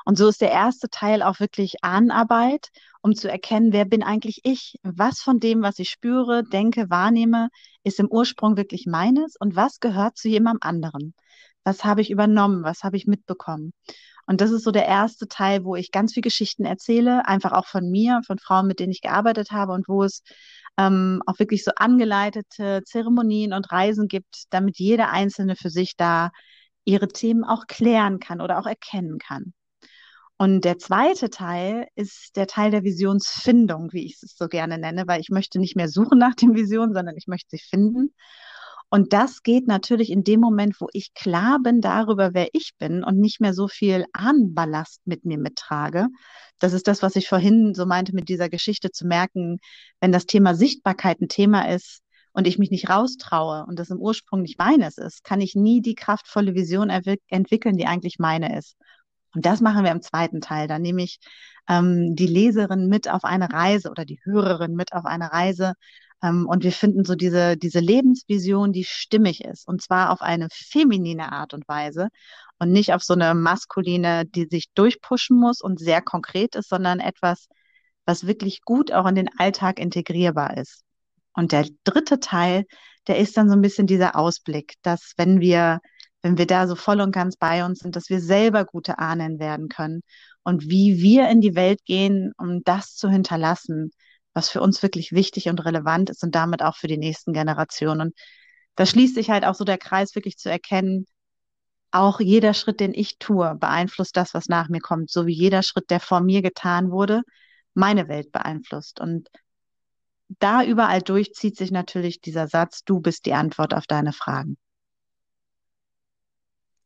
Und 0.03 0.17
so 0.17 0.27
ist 0.27 0.41
der 0.41 0.51
erste 0.51 0.89
Teil 0.89 1.23
auch 1.23 1.39
wirklich 1.39 1.75
Ahnenarbeit, 1.83 2.67
um 3.01 3.15
zu 3.15 3.31
erkennen, 3.31 3.71
wer 3.71 3.85
bin 3.85 4.03
eigentlich 4.03 4.41
ich? 4.43 4.75
Was 4.83 5.21
von 5.21 5.39
dem, 5.39 5.61
was 5.61 5.79
ich 5.79 5.89
spüre, 5.89 6.43
denke, 6.43 6.89
wahrnehme, 6.89 7.47
ist 7.83 7.99
im 7.99 8.11
Ursprung 8.11 8.57
wirklich 8.57 8.85
meines 8.85 9.35
und 9.39 9.55
was 9.55 9.79
gehört 9.79 10.17
zu 10.17 10.27
jemandem 10.27 10.67
anderen? 10.67 11.13
Was 11.63 11.85
habe 11.85 12.01
ich 12.01 12.11
übernommen? 12.11 12.63
Was 12.63 12.83
habe 12.83 12.97
ich 12.97 13.07
mitbekommen? 13.07 13.71
Und 14.25 14.39
das 14.41 14.51
ist 14.51 14.63
so 14.63 14.71
der 14.71 14.85
erste 14.85 15.27
Teil, 15.27 15.65
wo 15.65 15.75
ich 15.75 15.91
ganz 15.91 16.13
viele 16.13 16.23
Geschichten 16.23 16.65
erzähle, 16.65 17.27
einfach 17.27 17.51
auch 17.51 17.65
von 17.65 17.89
mir, 17.89 18.21
von 18.25 18.39
Frauen, 18.39 18.67
mit 18.67 18.79
denen 18.79 18.91
ich 18.91 19.01
gearbeitet 19.01 19.51
habe 19.51 19.73
und 19.73 19.87
wo 19.89 20.03
es 20.03 20.23
ähm, 20.77 21.21
auch 21.25 21.39
wirklich 21.39 21.63
so 21.63 21.71
angeleitete 21.75 22.81
Zeremonien 22.85 23.53
und 23.53 23.71
Reisen 23.71 24.07
gibt, 24.07 24.45
damit 24.49 24.79
jeder 24.79 25.11
Einzelne 25.11 25.55
für 25.55 25.69
sich 25.69 25.95
da 25.97 26.31
ihre 26.85 27.07
Themen 27.07 27.43
auch 27.43 27.67
klären 27.67 28.19
kann 28.19 28.41
oder 28.41 28.59
auch 28.59 28.65
erkennen 28.67 29.19
kann. 29.19 29.53
Und 30.37 30.65
der 30.65 30.77
zweite 30.79 31.29
Teil 31.29 31.87
ist 31.95 32.35
der 32.35 32.47
Teil 32.47 32.71
der 32.71 32.83
Visionsfindung, 32.83 33.93
wie 33.93 34.05
ich 34.05 34.17
es 34.21 34.35
so 34.35 34.47
gerne 34.47 34.77
nenne, 34.77 35.03
weil 35.07 35.21
ich 35.21 35.29
möchte 35.29 35.59
nicht 35.59 35.75
mehr 35.75 35.89
suchen 35.89 36.17
nach 36.17 36.35
den 36.35 36.55
Visionen, 36.55 36.93
sondern 36.93 37.15
ich 37.17 37.27
möchte 37.27 37.55
sie 37.55 37.63
finden. 37.63 38.13
Und 38.93 39.11
das 39.11 39.41
geht 39.41 39.65
natürlich 39.65 40.11
in 40.11 40.23
dem 40.23 40.39
Moment, 40.39 40.79
wo 40.79 40.85
ich 40.93 41.15
klar 41.15 41.57
bin 41.63 41.81
darüber, 41.81 42.35
wer 42.35 42.49
ich 42.53 42.73
bin 42.77 43.03
und 43.03 43.17
nicht 43.17 43.41
mehr 43.41 43.55
so 43.55 43.67
viel 43.67 44.05
Ahnenballast 44.13 45.01
mit 45.05 45.25
mir 45.25 45.39
mittrage. 45.39 46.09
Das 46.59 46.73
ist 46.73 46.87
das, 46.87 47.01
was 47.01 47.15
ich 47.15 47.27
vorhin 47.27 47.73
so 47.73 47.87
meinte 47.87 48.13
mit 48.13 48.29
dieser 48.29 48.49
Geschichte 48.49 48.91
zu 48.91 49.07
merken, 49.07 49.57
wenn 49.99 50.11
das 50.11 50.27
Thema 50.27 50.53
Sichtbarkeit 50.53 51.19
ein 51.21 51.27
Thema 51.27 51.71
ist 51.71 52.03
und 52.33 52.45
ich 52.45 52.59
mich 52.59 52.69
nicht 52.69 52.87
raustraue 52.87 53.65
und 53.65 53.79
das 53.79 53.89
im 53.89 53.97
Ursprung 53.97 54.43
nicht 54.43 54.59
meines 54.59 54.99
ist, 54.99 55.23
kann 55.23 55.41
ich 55.41 55.55
nie 55.55 55.81
die 55.81 55.95
kraftvolle 55.95 56.53
Vision 56.53 56.91
entwickeln, 56.91 57.77
die 57.77 57.87
eigentlich 57.87 58.19
meine 58.19 58.55
ist. 58.55 58.75
Und 59.33 59.43
das 59.43 59.59
machen 59.59 59.83
wir 59.83 59.91
im 59.91 60.03
zweiten 60.03 60.39
Teil. 60.39 60.67
Da 60.67 60.77
nehme 60.77 61.01
ich 61.01 61.17
ähm, 61.67 62.15
die 62.15 62.27
Leserin 62.27 62.89
mit 62.89 63.09
auf 63.09 63.23
eine 63.23 63.51
Reise 63.51 63.89
oder 63.89 64.05
die 64.05 64.19
Hörerin 64.23 64.75
mit 64.75 64.93
auf 64.93 65.05
eine 65.05 65.31
Reise 65.31 65.73
und 66.23 66.63
wir 66.63 66.71
finden 66.71 67.03
so 67.03 67.15
diese, 67.15 67.57
diese 67.57 67.79
Lebensvision, 67.79 68.71
die 68.71 68.85
stimmig 68.85 69.43
ist. 69.43 69.67
Und 69.67 69.81
zwar 69.81 70.11
auf 70.11 70.21
eine 70.21 70.47
feminine 70.51 71.33
Art 71.33 71.53
und 71.53 71.67
Weise 71.67 72.07
und 72.59 72.71
nicht 72.71 72.93
auf 72.93 73.03
so 73.03 73.13
eine 73.13 73.35
maskuline, 73.35 74.25
die 74.25 74.47
sich 74.49 74.71
durchpushen 74.73 75.37
muss 75.37 75.59
und 75.59 75.79
sehr 75.79 76.01
konkret 76.01 76.55
ist, 76.55 76.69
sondern 76.69 77.01
etwas, 77.01 77.47
was 78.05 78.25
wirklich 78.25 78.61
gut 78.61 78.91
auch 78.93 79.05
in 79.05 79.15
den 79.15 79.29
Alltag 79.37 79.79
integrierbar 79.79 80.57
ist. 80.57 80.83
Und 81.33 81.51
der 81.51 81.67
dritte 81.83 82.19
Teil, 82.21 82.65
der 83.07 83.17
ist 83.17 83.35
dann 83.35 83.49
so 83.49 83.55
ein 83.55 83.61
bisschen 83.61 83.87
dieser 83.87 84.15
Ausblick, 84.15 84.75
dass 84.81 85.13
wenn 85.17 85.41
wir, 85.41 85.79
wenn 86.21 86.37
wir 86.37 86.47
da 86.47 86.67
so 86.67 86.75
voll 86.75 87.01
und 87.01 87.11
ganz 87.11 87.35
bei 87.35 87.65
uns 87.65 87.79
sind, 87.79 87.97
dass 87.97 88.09
wir 88.09 88.21
selber 88.21 88.63
gute 88.63 88.97
Ahnen 88.97 89.39
werden 89.39 89.67
können 89.67 90.01
und 90.43 90.69
wie 90.69 91.01
wir 91.01 91.27
in 91.29 91.41
die 91.41 91.55
Welt 91.55 91.83
gehen, 91.85 92.31
um 92.37 92.63
das 92.63 92.95
zu 92.95 93.09
hinterlassen, 93.09 93.91
was 94.33 94.49
für 94.49 94.61
uns 94.61 94.81
wirklich 94.83 95.11
wichtig 95.11 95.49
und 95.49 95.63
relevant 95.63 96.09
ist 96.09 96.23
und 96.23 96.35
damit 96.35 96.61
auch 96.61 96.75
für 96.75 96.87
die 96.87 96.97
nächsten 96.97 97.33
Generationen. 97.33 98.01
Und 98.01 98.13
da 98.75 98.85
schließt 98.85 99.15
sich 99.15 99.29
halt 99.29 99.45
auch 99.45 99.55
so 99.55 99.63
der 99.63 99.77
Kreis, 99.77 100.15
wirklich 100.15 100.37
zu 100.37 100.49
erkennen, 100.49 101.05
auch 101.91 102.19
jeder 102.19 102.53
Schritt, 102.55 102.79
den 102.79 102.93
ich 102.93 103.19
tue, 103.19 103.55
beeinflusst 103.55 104.17
das, 104.17 104.33
was 104.33 104.47
nach 104.47 104.67
mir 104.67 104.81
kommt, 104.81 105.11
so 105.11 105.27
wie 105.27 105.33
jeder 105.33 105.61
Schritt, 105.61 105.91
der 105.91 105.99
vor 105.99 106.21
mir 106.21 106.41
getan 106.41 106.89
wurde, 106.89 107.21
meine 107.75 108.07
Welt 108.07 108.31
beeinflusst. 108.31 108.99
Und 108.99 109.29
da 110.39 110.63
überall 110.63 111.01
durch 111.03 111.33
zieht 111.33 111.55
sich 111.55 111.71
natürlich 111.71 112.19
dieser 112.19 112.47
Satz, 112.47 112.83
du 112.83 112.99
bist 112.99 113.27
die 113.27 113.33
Antwort 113.33 113.75
auf 113.75 113.85
deine 113.85 114.13
Fragen. 114.13 114.57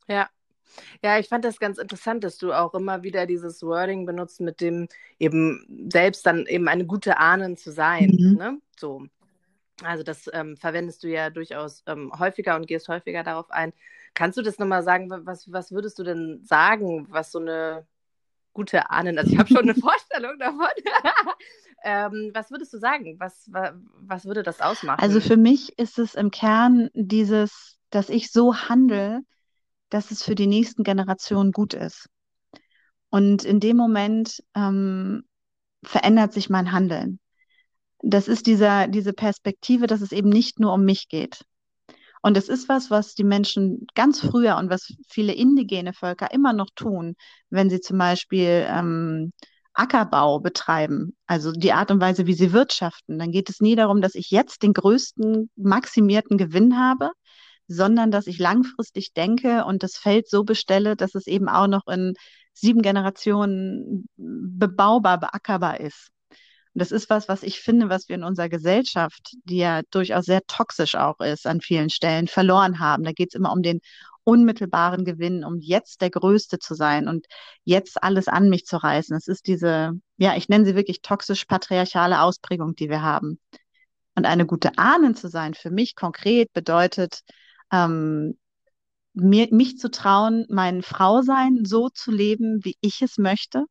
Ja. 0.07 0.29
Ja, 1.03 1.19
ich 1.19 1.27
fand 1.27 1.45
das 1.45 1.59
ganz 1.59 1.77
interessant, 1.77 2.23
dass 2.23 2.37
du 2.37 2.53
auch 2.53 2.73
immer 2.73 3.03
wieder 3.03 3.25
dieses 3.25 3.63
Wording 3.63 4.05
benutzt, 4.05 4.41
mit 4.41 4.61
dem 4.61 4.87
eben 5.19 5.89
selbst 5.91 6.25
dann 6.25 6.45
eben 6.45 6.67
eine 6.67 6.85
gute 6.85 7.17
Ahnen 7.17 7.57
zu 7.57 7.71
sein. 7.71 8.15
Mhm. 8.17 8.37
Ne? 8.37 8.61
So. 8.79 9.03
Also 9.83 10.03
das 10.03 10.29
ähm, 10.33 10.57
verwendest 10.57 11.03
du 11.03 11.07
ja 11.07 11.29
durchaus 11.29 11.83
ähm, 11.85 12.11
häufiger 12.17 12.55
und 12.55 12.67
gehst 12.67 12.87
häufiger 12.87 13.23
darauf 13.23 13.51
ein. 13.51 13.73
Kannst 14.13 14.37
du 14.37 14.41
das 14.41 14.57
nochmal 14.57 14.83
sagen? 14.83 15.09
Was, 15.09 15.51
was 15.51 15.71
würdest 15.71 15.99
du 15.99 16.03
denn 16.03 16.41
sagen, 16.43 17.05
was 17.09 17.31
so 17.31 17.39
eine 17.39 17.85
gute 18.57 18.89
Ahnen, 18.89 19.19
also 19.19 19.31
ich 19.31 19.37
habe 19.37 19.47
schon 19.47 19.69
eine 19.69 19.75
Vorstellung 19.79 20.39
davon. 20.39 20.67
ähm, 21.83 22.31
was 22.33 22.49
würdest 22.49 22.73
du 22.73 22.79
sagen? 22.79 23.15
Was, 23.19 23.47
was, 23.51 23.73
was 23.99 24.25
würde 24.25 24.41
das 24.41 24.61
ausmachen? 24.61 24.99
Also 24.99 25.21
für 25.21 25.37
mich 25.37 25.77
ist 25.77 25.99
es 25.99 26.15
im 26.15 26.31
Kern 26.31 26.89
dieses, 26.95 27.77
dass 27.91 28.09
ich 28.09 28.31
so 28.31 28.55
handle, 28.55 29.21
dass 29.89 30.11
es 30.11 30.23
für 30.23 30.35
die 30.35 30.47
nächsten 30.47 30.83
Generationen 30.83 31.51
gut 31.51 31.73
ist. 31.73 32.09
Und 33.09 33.43
in 33.43 33.59
dem 33.59 33.77
Moment 33.77 34.43
ähm, 34.55 35.23
verändert 35.83 36.33
sich 36.33 36.49
mein 36.49 36.71
Handeln. 36.71 37.19
Das 38.01 38.27
ist 38.27 38.47
dieser, 38.47 38.87
diese 38.87 39.13
Perspektive, 39.13 39.87
dass 39.87 40.01
es 40.01 40.11
eben 40.11 40.29
nicht 40.29 40.59
nur 40.59 40.73
um 40.73 40.83
mich 40.83 41.07
geht. 41.07 41.43
Und 42.21 42.35
es 42.35 42.49
ist 42.49 42.67
was, 42.67 42.91
was 42.91 43.15
die 43.15 43.23
Menschen 43.23 43.87
ganz 43.95 44.19
früher 44.19 44.57
und 44.57 44.69
was 44.69 44.93
viele 45.07 45.33
indigene 45.33 45.93
Völker 45.93 46.31
immer 46.31 46.51
noch 46.53 46.69
tun, 46.75 47.15
wenn 47.49 47.69
sie 47.69 47.79
zum 47.79 47.97
Beispiel 47.97 48.65
ähm, 48.67 49.31
Ackerbau 49.73 50.39
betreiben, 50.39 51.15
also 51.27 51.51
die 51.51 51.71
Art 51.71 51.91
und 51.91 52.01
Weise, 52.01 52.25
wie 52.25 52.33
sie 52.33 52.51
wirtschaften. 52.51 53.19
Dann 53.19 53.31
geht 53.31 53.49
es 53.49 53.61
nie 53.61 53.75
darum, 53.75 54.01
dass 54.01 54.15
ich 54.15 54.31
jetzt 54.31 54.63
den 54.63 54.73
größten 54.73 55.51
maximierten 55.55 56.37
Gewinn 56.37 56.79
habe, 56.79 57.11
sondern 57.67 58.11
dass 58.11 58.27
ich 58.27 58.39
langfristig 58.39 59.13
denke 59.13 59.65
und 59.65 59.83
das 59.83 59.97
Feld 59.97 60.29
so 60.29 60.43
bestelle, 60.43 60.95
dass 60.95 61.15
es 61.15 61.27
eben 61.27 61.49
auch 61.49 61.67
noch 61.67 61.87
in 61.87 62.13
sieben 62.53 62.81
Generationen 62.81 64.09
bebaubar, 64.17 65.19
beackerbar 65.19 65.79
ist. 65.79 66.09
Und 66.29 66.81
das 66.81 66.91
ist 66.91 67.09
was, 67.09 67.27
was 67.27 67.43
ich 67.43 67.59
finde, 67.59 67.89
was 67.89 68.07
wir 68.07 68.15
in 68.15 68.23
unserer 68.23 68.49
Gesellschaft, 68.49 69.33
die 69.45 69.57
ja 69.57 69.81
durchaus 69.91 70.25
sehr 70.25 70.41
toxisch 70.47 70.95
auch 70.95 71.19
ist 71.19 71.47
an 71.47 71.61
vielen 71.61 71.89
Stellen, 71.89 72.27
verloren 72.27 72.79
haben. 72.79 73.03
Da 73.03 73.11
geht 73.11 73.29
es 73.29 73.35
immer 73.35 73.51
um 73.51 73.61
den 73.63 73.79
unmittelbaren 74.23 75.05
Gewinn, 75.05 75.45
um 75.45 75.59
jetzt 75.59 76.01
der 76.01 76.09
Größte 76.09 76.59
zu 76.59 76.75
sein 76.75 77.07
und 77.07 77.25
jetzt 77.63 78.03
alles 78.03 78.27
an 78.27 78.49
mich 78.49 78.65
zu 78.65 78.77
reißen. 78.77 79.15
Es 79.15 79.27
ist 79.27 79.47
diese, 79.47 79.93
ja, 80.17 80.35
ich 80.35 80.49
nenne 80.49 80.65
sie 80.65 80.75
wirklich 80.75 81.01
toxisch-patriarchale 81.01 82.21
Ausprägung, 82.21 82.75
die 82.75 82.89
wir 82.89 83.01
haben. 83.01 83.39
Und 84.15 84.25
eine 84.25 84.45
gute 84.45 84.77
Ahnen 84.77 85.15
zu 85.15 85.29
sein, 85.29 85.53
für 85.53 85.71
mich 85.71 85.95
konkret 85.95 86.51
bedeutet, 86.51 87.21
ähm, 87.71 88.37
mir, 89.13 89.47
mich 89.51 89.77
zu 89.77 89.89
trauen, 89.89 90.45
mein 90.49 90.81
Frausein 90.83 91.65
so 91.65 91.89
zu 91.89 92.11
leben, 92.11 92.63
wie 92.63 92.77
ich 92.81 93.01
es 93.01 93.17
möchte. 93.17 93.65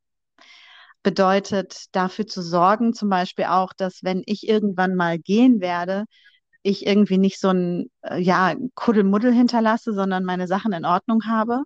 Bedeutet 1.02 1.86
dafür 1.92 2.26
zu 2.26 2.42
sorgen, 2.42 2.92
zum 2.92 3.08
Beispiel 3.08 3.44
auch, 3.46 3.72
dass 3.72 4.02
wenn 4.02 4.22
ich 4.26 4.48
irgendwann 4.48 4.96
mal 4.96 5.18
gehen 5.18 5.60
werde, 5.60 6.04
ich 6.62 6.84
irgendwie 6.84 7.18
nicht 7.18 7.38
so 7.40 7.50
ein 7.50 7.90
äh, 8.02 8.20
ja, 8.20 8.54
Kuddelmuddel 8.74 9.32
hinterlasse, 9.32 9.94
sondern 9.94 10.24
meine 10.24 10.48
Sachen 10.48 10.72
in 10.72 10.84
Ordnung 10.84 11.24
habe. 11.26 11.62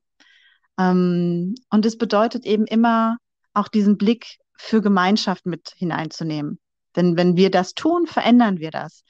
Ähm, 0.79 1.55
und 1.71 1.87
es 1.87 1.97
bedeutet 1.97 2.45
eben 2.45 2.67
immer 2.67 3.17
auch 3.55 3.69
diesen 3.69 3.97
Blick 3.97 4.39
für 4.59 4.83
Gemeinschaft 4.83 5.47
mit 5.47 5.73
hineinzunehmen. 5.77 6.61
Denn 6.97 7.17
wenn 7.17 7.37
wir 7.37 7.51
das 7.51 7.73
tun, 7.75 8.07
verändern 8.07 8.59
wir 8.59 8.71
das 8.71 9.05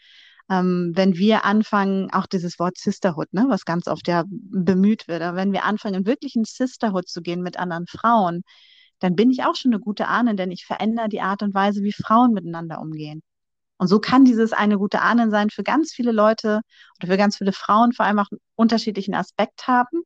ähm, 0.51 0.93
wenn 0.95 1.17
wir 1.17 1.45
anfangen, 1.45 2.13
auch 2.13 2.27
dieses 2.27 2.59
Wort 2.59 2.77
Sisterhood, 2.77 3.33
ne, 3.33 3.47
was 3.49 3.65
ganz 3.65 3.87
oft 3.87 4.09
ja 4.09 4.25
bemüht 4.29 5.09
wird, 5.09 5.23
aber 5.23 5.37
wenn 5.37 5.53
wir 5.53 5.65
anfangen, 5.65 6.07
wirklich 6.07 6.35
in 6.37 6.45
Sisterhood 6.45 7.09
zu 7.09 7.23
gehen 7.23 7.43
mit 7.43 7.59
anderen 7.59 7.87
Frauen, 7.87 8.43
dann 8.99 9.17
bin 9.17 9.31
ich 9.31 9.45
auch 9.45 9.57
schon 9.57 9.73
eine 9.73 9.81
gute 9.81 10.09
Ahnen, 10.09 10.37
denn 10.37 10.51
ich 10.51 10.67
verändere 10.67 11.09
die 11.09 11.21
Art 11.21 11.43
und 11.43 11.55
Weise, 11.55 11.83
wie 11.83 11.93
Frauen 11.93 12.33
miteinander 12.33 12.81
umgehen. 12.81 13.23
Und 13.79 13.89
so 13.89 14.01
kann 14.01 14.25
dieses 14.25 14.53
eine 14.53 14.77
gute 14.77 15.01
Ahnen 15.03 15.31
sein 15.31 15.51
für 15.51 15.63
ganz 15.63 15.93
viele 15.93 16.13
Leute 16.13 16.61
oder 16.99 17.09
für 17.13 17.17
ganz 17.17 17.39
viele 17.39 17.53
Frauen 17.53 17.93
vor 17.93 18.07
allem 18.07 18.19
auch 18.19 18.31
einen 18.31 18.41
unterschiedlichen 18.57 19.15
Aspekt 19.15 19.69
haben. 19.69 20.03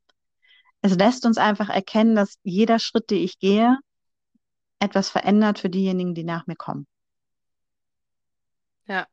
Es 0.81 0.95
lässt 0.95 1.25
uns 1.25 1.37
einfach 1.37 1.69
erkennen, 1.69 2.15
dass 2.15 2.35
jeder 2.43 2.79
Schritt, 2.79 3.09
den 3.09 3.23
ich 3.23 3.39
gehe, 3.39 3.77
etwas 4.79 5.09
verändert 5.09 5.59
für 5.59 5.69
diejenigen, 5.69 6.13
die 6.15 6.23
nach 6.23 6.47
mir 6.47 6.55
kommen. 6.55 6.87
Ja, 8.87 9.07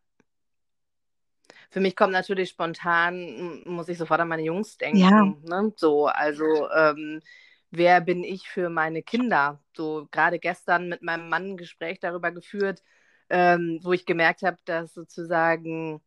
für 1.72 1.80
mich 1.80 1.96
kommt 1.96 2.12
natürlich 2.12 2.50
spontan, 2.50 3.62
muss 3.64 3.88
ich 3.88 3.96
sofort 3.96 4.20
an 4.20 4.28
meine 4.28 4.42
Jungs 4.42 4.76
denken. 4.76 4.98
Ja. 4.98 5.34
Ne? 5.42 5.72
So, 5.76 6.06
also 6.06 6.44
ähm, 6.70 7.22
wer 7.70 8.02
bin 8.02 8.22
ich 8.22 8.46
für 8.46 8.68
meine 8.68 9.02
Kinder? 9.02 9.58
So 9.74 10.06
gerade 10.10 10.38
gestern 10.38 10.90
mit 10.90 11.02
meinem 11.02 11.30
Mann 11.30 11.52
ein 11.52 11.56
Gespräch 11.56 11.98
darüber 11.98 12.30
geführt, 12.30 12.82
ähm, 13.30 13.80
wo 13.82 13.94
ich 13.94 14.04
gemerkt 14.04 14.42
habe, 14.42 14.58
dass 14.66 14.92
sozusagen 14.92 16.02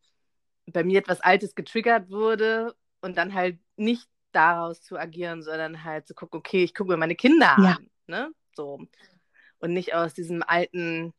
bei 0.66 0.84
mir 0.84 1.00
etwas 1.00 1.20
Altes 1.20 1.56
getriggert 1.56 2.10
wurde 2.10 2.72
und 3.00 3.18
dann 3.18 3.34
halt 3.34 3.58
nicht 3.74 4.08
daraus 4.30 4.80
zu 4.80 4.96
agieren, 4.96 5.42
sondern 5.42 5.82
halt 5.82 6.06
zu 6.06 6.14
gucken, 6.14 6.38
okay, 6.38 6.62
ich 6.62 6.74
gucke 6.74 6.90
mir 6.90 6.96
meine 6.96 7.16
Kinder 7.16 7.56
ja. 7.58 7.76
an, 7.76 7.90
ne? 8.06 8.30
So. 8.54 8.78
Und 9.58 9.72
nicht 9.72 9.94
aus 9.94 10.14
diesem 10.14 10.44
alten 10.46 11.12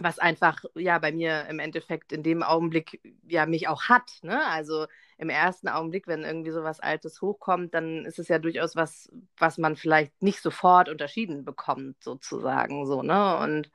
was 0.00 0.18
einfach 0.18 0.64
ja 0.74 0.98
bei 0.98 1.12
mir 1.12 1.46
im 1.48 1.58
Endeffekt 1.58 2.12
in 2.12 2.22
dem 2.22 2.42
Augenblick 2.42 3.00
ja 3.26 3.46
mich 3.46 3.68
auch 3.68 3.84
hat. 3.84 4.10
Ne? 4.22 4.44
Also 4.46 4.86
im 5.18 5.30
ersten 5.30 5.68
Augenblick, 5.68 6.06
wenn 6.06 6.22
irgendwie 6.22 6.50
so 6.52 6.62
was 6.62 6.80
Altes 6.80 7.20
hochkommt, 7.20 7.74
dann 7.74 8.04
ist 8.04 8.18
es 8.18 8.28
ja 8.28 8.38
durchaus 8.38 8.76
was, 8.76 9.10
was 9.36 9.58
man 9.58 9.76
vielleicht 9.76 10.22
nicht 10.22 10.40
sofort 10.40 10.88
unterschieden 10.88 11.44
bekommt, 11.44 12.02
sozusagen 12.02 12.86
so, 12.86 13.02
ne? 13.02 13.38
Und 13.38 13.70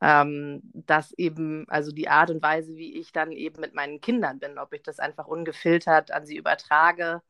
ähm, 0.00 0.60
das 0.74 1.12
eben, 1.12 1.66
also 1.68 1.92
die 1.92 2.08
Art 2.08 2.30
und 2.30 2.42
Weise, 2.42 2.76
wie 2.76 2.98
ich 2.98 3.12
dann 3.12 3.32
eben 3.32 3.60
mit 3.60 3.74
meinen 3.74 4.00
Kindern 4.00 4.38
bin, 4.40 4.58
ob 4.58 4.72
ich 4.74 4.82
das 4.82 4.98
einfach 4.98 5.26
ungefiltert 5.26 6.10
an 6.10 6.26
sie 6.26 6.36
übertrage 6.36 7.22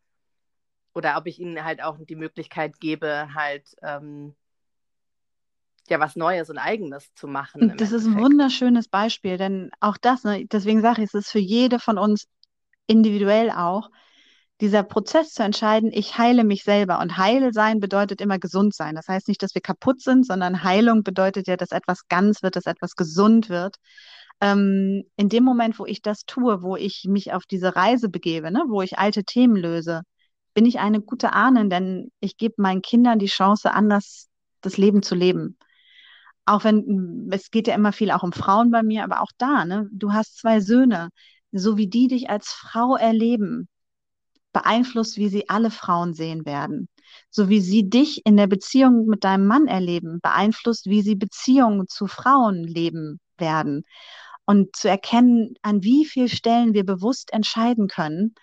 oder 0.94 1.16
ob 1.18 1.26
ich 1.26 1.38
ihnen 1.38 1.64
halt 1.64 1.82
auch 1.82 1.98
die 2.00 2.16
Möglichkeit 2.16 2.80
gebe, 2.80 3.34
halt 3.34 3.76
ähm, 3.82 4.34
ja 5.90 6.00
was 6.00 6.16
Neues 6.16 6.50
und 6.50 6.58
Eigenes 6.58 7.12
zu 7.14 7.26
machen. 7.28 7.74
Das 7.76 7.92
ist 7.92 8.06
ein 8.06 8.18
wunderschönes 8.18 8.88
Beispiel, 8.88 9.38
denn 9.38 9.70
auch 9.80 9.96
das, 9.96 10.24
ne, 10.24 10.46
deswegen 10.46 10.82
sage 10.82 11.02
ich, 11.02 11.08
es 11.08 11.14
ist 11.14 11.30
für 11.30 11.38
jede 11.38 11.78
von 11.78 11.98
uns 11.98 12.26
individuell 12.86 13.50
auch, 13.50 13.90
dieser 14.60 14.82
Prozess 14.82 15.32
zu 15.32 15.42
entscheiden, 15.42 15.90
ich 15.92 16.16
heile 16.16 16.42
mich 16.42 16.64
selber. 16.64 17.00
Und 17.00 17.18
heil 17.18 17.52
sein 17.52 17.78
bedeutet 17.78 18.20
immer 18.20 18.38
gesund 18.38 18.74
sein. 18.74 18.94
Das 18.94 19.06
heißt 19.06 19.28
nicht, 19.28 19.42
dass 19.42 19.54
wir 19.54 19.60
kaputt 19.60 20.00
sind, 20.00 20.26
sondern 20.26 20.62
Heilung 20.62 21.02
bedeutet 21.02 21.46
ja, 21.46 21.56
dass 21.56 21.72
etwas 21.72 22.08
ganz 22.08 22.42
wird, 22.42 22.56
dass 22.56 22.64
etwas 22.64 22.96
gesund 22.96 23.50
wird. 23.50 23.76
Ähm, 24.40 25.04
in 25.16 25.28
dem 25.28 25.44
Moment, 25.44 25.78
wo 25.78 25.84
ich 25.84 26.00
das 26.00 26.24
tue, 26.24 26.62
wo 26.62 26.76
ich 26.76 27.04
mich 27.06 27.32
auf 27.32 27.44
diese 27.44 27.76
Reise 27.76 28.08
begebe, 28.08 28.50
ne, 28.50 28.64
wo 28.68 28.80
ich 28.82 28.98
alte 28.98 29.24
Themen 29.24 29.56
löse, 29.56 30.02
bin 30.54 30.64
ich 30.64 30.78
eine 30.78 31.00
gute 31.00 31.34
Ahnen, 31.34 31.68
denn 31.68 32.10
ich 32.20 32.38
gebe 32.38 32.54
meinen 32.58 32.82
Kindern 32.82 33.18
die 33.18 33.26
Chance, 33.26 33.72
anders 33.74 34.28
das 34.62 34.78
Leben 34.78 35.02
zu 35.02 35.14
leben 35.14 35.58
auch 36.46 36.64
wenn 36.64 37.28
es 37.32 37.50
geht 37.50 37.66
ja 37.66 37.74
immer 37.74 37.92
viel 37.92 38.10
auch 38.12 38.22
um 38.22 38.32
Frauen 38.32 38.70
bei 38.70 38.82
mir, 38.82 39.04
aber 39.04 39.20
auch 39.20 39.32
da, 39.36 39.64
ne, 39.64 39.88
du 39.92 40.12
hast 40.12 40.38
zwei 40.38 40.60
Söhne, 40.60 41.10
so 41.52 41.76
wie 41.76 41.88
die 41.88 42.08
dich 42.08 42.30
als 42.30 42.48
Frau 42.48 42.96
erleben, 42.96 43.68
beeinflusst, 44.52 45.18
wie 45.18 45.28
sie 45.28 45.48
alle 45.48 45.70
Frauen 45.70 46.14
sehen 46.14 46.46
werden. 46.46 46.88
So 47.30 47.48
wie 47.48 47.60
sie 47.60 47.90
dich 47.90 48.24
in 48.24 48.36
der 48.36 48.46
Beziehung 48.46 49.06
mit 49.06 49.24
deinem 49.24 49.46
Mann 49.46 49.66
erleben, 49.66 50.20
beeinflusst, 50.22 50.86
wie 50.86 51.02
sie 51.02 51.16
Beziehungen 51.16 51.88
zu 51.88 52.06
Frauen 52.06 52.64
leben 52.64 53.20
werden. 53.38 53.84
Und 54.46 54.76
zu 54.76 54.88
erkennen, 54.88 55.54
an 55.62 55.82
wie 55.82 56.04
vielen 56.06 56.28
Stellen 56.28 56.74
wir 56.74 56.84
bewusst 56.86 57.32
entscheiden 57.32 57.88
können, 57.88 58.34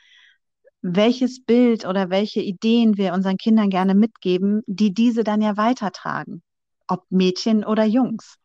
welches 0.81 1.43
Bild 1.43 1.85
oder 1.85 2.09
welche 2.09 2.41
Ideen 2.41 2.97
wir 2.97 3.13
unseren 3.13 3.37
Kindern 3.37 3.69
gerne 3.69 3.95
mitgeben, 3.95 4.61
die 4.67 4.93
diese 4.93 5.23
dann 5.23 5.41
ja 5.41 5.57
weitertragen 5.57 6.43
ob 6.87 7.05
Mädchen 7.11 7.63
oder 7.65 7.85
Jungs. 7.85 8.37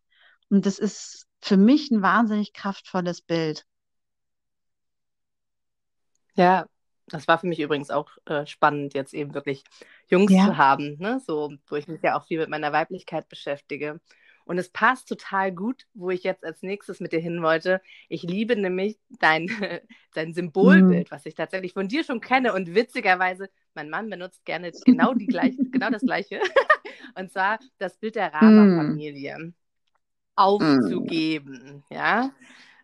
Und 0.51 0.66
das 0.66 0.79
ist 0.79 1.27
für 1.42 1.57
mich 1.57 1.90
ein 1.90 2.03
wahnsinnig 2.03 2.53
kraftvolles 2.55 3.22
Bild. 3.22 3.66
Ja, 6.35 6.66
das 7.09 7.27
war 7.29 7.38
für 7.38 7.46
mich 7.46 7.61
übrigens 7.61 7.90
auch 7.90 8.11
äh, 8.27 8.46
spannend, 8.46 8.94
jetzt 8.94 9.14
eben 9.14 9.35
wirklich 9.35 9.64
Jungs 10.09 10.37
Ja. 10.37 10.44
zu 10.44 10.57
haben, 10.57 10.96
ne? 10.98 11.20
So, 11.27 11.53
wo 11.68 11.77
ich 11.77 11.88
mich 11.88 12.03
ja 12.03 12.16
auch 12.18 12.27
viel 12.27 12.38
mit 12.40 12.48
meiner 12.51 12.72
Weiblichkeit 12.72 13.29
beschäftige. 13.29 14.01
Und 14.44 14.59
es 14.59 14.70
passt 14.70 15.09
total 15.09 15.53
gut, 15.53 15.87
wo 15.94 16.11
ich 16.11 16.22
jetzt 16.22 16.44
als 16.44 16.62
nächstes 16.62 17.01
mit 17.01 17.12
dir 17.12 17.20
hin 17.20 17.42
wollte. 17.42 17.83
Ich 18.09 18.22
liebe 18.22 18.57
nämlich 18.57 18.98
dein, 19.18 19.48
dein. 20.14 20.33
Symbolbild, 20.35 21.11
was 21.11 21.27
ich 21.27 21.35
tatsächlich 21.35 21.74
von 21.74 21.88
dir 21.88 22.05
schon 22.05 22.20
kenne. 22.20 22.53
Und 22.55 22.74
witzigerweise, 22.74 23.51
mein 23.79 23.91
Mann 23.91 24.11
benutzt 24.11 24.45
gerne 24.45 24.73
genau 24.85 25.14
die 25.14 25.29
gleiche, 25.29 25.59
genau 25.71 25.91
das 25.91 26.05
gleiche. 26.05 26.41
Und 27.17 27.31
zwar 27.33 27.61
das 27.79 27.97
Bild 27.99 28.17
der 28.17 28.33
Hm. 28.41 29.03
Rama-Familie 29.07 29.55
aufzugeben, 30.37 31.85
ja. 31.91 32.33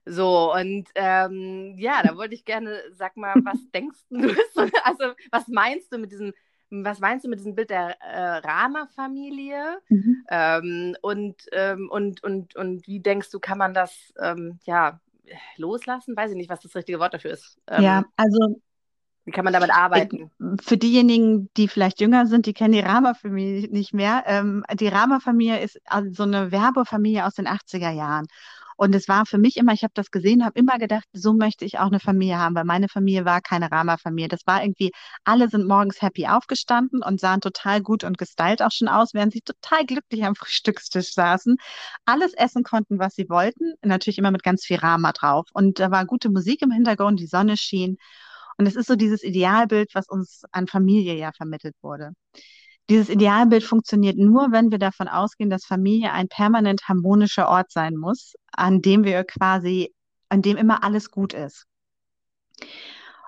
So, 0.06 0.54
und 0.54 0.88
ähm, 0.96 1.76
ja, 1.78 2.02
da 2.02 2.16
wollte 2.16 2.34
ich 2.34 2.44
gerne, 2.44 2.82
sag 2.92 3.16
mal, 3.16 3.40
was 3.44 3.58
denkst 3.72 3.98
du? 4.10 4.18
Also, 4.84 5.14
was 5.32 5.48
meinst 5.48 5.92
du 5.92 5.98
mit 5.98 6.12
diesem, 6.12 6.32
was 6.70 7.00
meinst 7.00 7.24
du 7.24 7.30
mit 7.30 7.38
diesem 7.40 7.54
Bild 7.54 7.70
der 7.70 8.00
äh, 8.02 8.38
Rama-Familie? 8.38 9.80
Mhm. 9.90 10.24
Ähm, 10.28 10.96
und, 11.02 11.36
ähm, 11.52 11.90
und, 11.90 12.22
und, 12.24 12.56
und 12.56 12.86
wie 12.86 13.00
denkst 13.00 13.30
du, 13.30 13.40
kann 13.40 13.58
man 13.58 13.74
das 13.74 14.12
ähm, 14.20 14.58
ja, 14.64 15.00
loslassen? 15.56 16.16
Weiß 16.16 16.30
ich 16.32 16.36
nicht, 16.36 16.50
was 16.50 16.60
das 16.60 16.74
richtige 16.76 16.98
Wort 17.00 17.14
dafür 17.14 17.32
ist. 17.32 17.58
Ähm, 17.68 17.82
Ja, 17.82 18.10
also 18.16 18.60
Wie 19.24 19.30
kann 19.30 19.44
man 19.44 19.52
damit 19.54 19.70
arbeiten? 19.70 20.30
für 20.62 20.76
diejenigen, 20.76 21.48
die 21.56 21.68
vielleicht 21.68 22.00
jünger 22.00 22.26
sind, 22.26 22.46
die 22.46 22.52
kennen 22.52 22.72
die 22.72 22.80
Rama-Familie 22.80 23.68
nicht 23.70 23.94
mehr. 23.94 24.24
Ähm, 24.26 24.64
die 24.74 24.88
Rama-Familie 24.88 25.60
ist 25.60 25.80
also 25.86 26.10
so 26.12 26.22
eine 26.24 26.52
Werbefamilie 26.52 27.24
aus 27.24 27.34
den 27.34 27.48
80er 27.48 27.90
Jahren. 27.90 28.26
Und 28.76 28.94
es 28.94 29.08
war 29.08 29.24
für 29.24 29.38
mich 29.38 29.56
immer, 29.56 29.72
ich 29.72 29.84
habe 29.84 29.92
das 29.94 30.10
gesehen, 30.10 30.44
habe 30.44 30.58
immer 30.58 30.78
gedacht, 30.78 31.04
so 31.12 31.32
möchte 31.32 31.64
ich 31.64 31.78
auch 31.78 31.86
eine 31.86 32.00
Familie 32.00 32.38
haben, 32.38 32.54
weil 32.56 32.64
meine 32.64 32.88
Familie 32.88 33.24
war 33.24 33.40
keine 33.40 33.70
Rama-Familie. 33.70 34.28
Das 34.28 34.46
war 34.46 34.62
irgendwie, 34.62 34.90
alle 35.24 35.48
sind 35.48 35.66
morgens 35.66 36.02
happy 36.02 36.26
aufgestanden 36.26 37.02
und 37.02 37.20
sahen 37.20 37.40
total 37.40 37.80
gut 37.82 38.04
und 38.04 38.18
gestylt 38.18 38.62
auch 38.62 38.72
schon 38.72 38.88
aus, 38.88 39.14
während 39.14 39.32
sie 39.32 39.42
total 39.42 39.86
glücklich 39.86 40.24
am 40.24 40.34
Frühstückstisch 40.34 41.12
saßen, 41.14 41.56
alles 42.04 42.34
essen 42.34 42.64
konnten, 42.64 42.98
was 42.98 43.14
sie 43.14 43.28
wollten, 43.28 43.74
natürlich 43.82 44.18
immer 44.18 44.32
mit 44.32 44.42
ganz 44.42 44.64
viel 44.64 44.78
Rama 44.78 45.12
drauf. 45.12 45.46
Und 45.52 45.78
da 45.78 45.90
war 45.90 46.04
gute 46.04 46.30
Musik 46.30 46.62
im 46.62 46.72
Hintergrund, 46.72 47.20
die 47.20 47.26
Sonne 47.26 47.56
schien. 47.56 47.98
Und 48.58 48.66
es 48.66 48.76
ist 48.76 48.86
so 48.86 48.96
dieses 48.96 49.22
Idealbild, 49.22 49.94
was 49.94 50.08
uns 50.08 50.42
an 50.52 50.66
Familie 50.66 51.14
ja 51.14 51.32
vermittelt 51.32 51.74
wurde. 51.82 52.12
Dieses 52.90 53.08
Idealbild 53.08 53.64
funktioniert 53.64 54.18
nur, 54.18 54.52
wenn 54.52 54.70
wir 54.70 54.78
davon 54.78 55.08
ausgehen, 55.08 55.48
dass 55.48 55.64
Familie 55.64 56.12
ein 56.12 56.28
permanent 56.28 56.86
harmonischer 56.86 57.48
Ort 57.48 57.72
sein 57.72 57.96
muss, 57.96 58.34
an 58.52 58.82
dem 58.82 59.04
wir 59.04 59.24
quasi, 59.24 59.94
an 60.28 60.42
dem 60.42 60.58
immer 60.58 60.84
alles 60.84 61.10
gut 61.10 61.32
ist. 61.32 61.66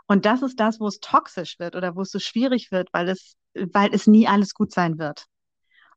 Und 0.06 0.26
das 0.26 0.42
ist 0.42 0.60
das, 0.60 0.78
wo 0.78 0.86
es 0.86 1.00
toxisch 1.00 1.58
wird 1.58 1.74
oder 1.74 1.96
wo 1.96 2.02
es 2.02 2.10
so 2.10 2.18
schwierig 2.18 2.70
wird, 2.70 2.90
weil 2.92 3.08
es, 3.08 3.34
weil 3.54 3.92
es 3.94 4.06
nie 4.06 4.28
alles 4.28 4.54
gut 4.54 4.72
sein 4.72 4.98
wird. 4.98 5.24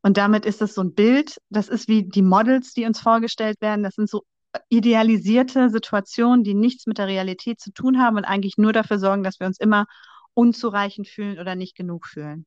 Und 0.02 0.18
damit 0.18 0.46
ist 0.46 0.62
es 0.62 0.74
so 0.74 0.82
ein 0.82 0.94
Bild, 0.94 1.38
das 1.50 1.68
ist 1.68 1.88
wie 1.90 2.04
die 2.08 2.22
Models, 2.22 2.74
die 2.74 2.86
uns 2.86 3.02
vorgestellt 3.02 3.60
werden. 3.62 3.84
Das 3.84 3.96
sind 3.96 4.10
so 4.10 4.24
idealisierte 4.70 5.70
Situationen, 5.70 6.44
die 6.44 6.54
nichts 6.54 6.86
mit 6.88 6.98
der 6.98 7.08
Realität 7.08 7.60
zu 7.60 7.72
tun 7.72 8.00
haben 8.02 8.18
und 8.18 8.26
eigentlich 8.26 8.58
nur 8.58 8.74
dafür 8.74 9.00
sorgen, 9.00 9.24
dass 9.24 9.40
wir 9.40 9.48
uns 9.48 9.60
immer 9.60 9.86
unzureichend 10.34 11.08
fühlen 11.08 11.40
oder 11.40 11.56
nicht 11.56 11.76
genug 11.76 12.08
fühlen. 12.08 12.46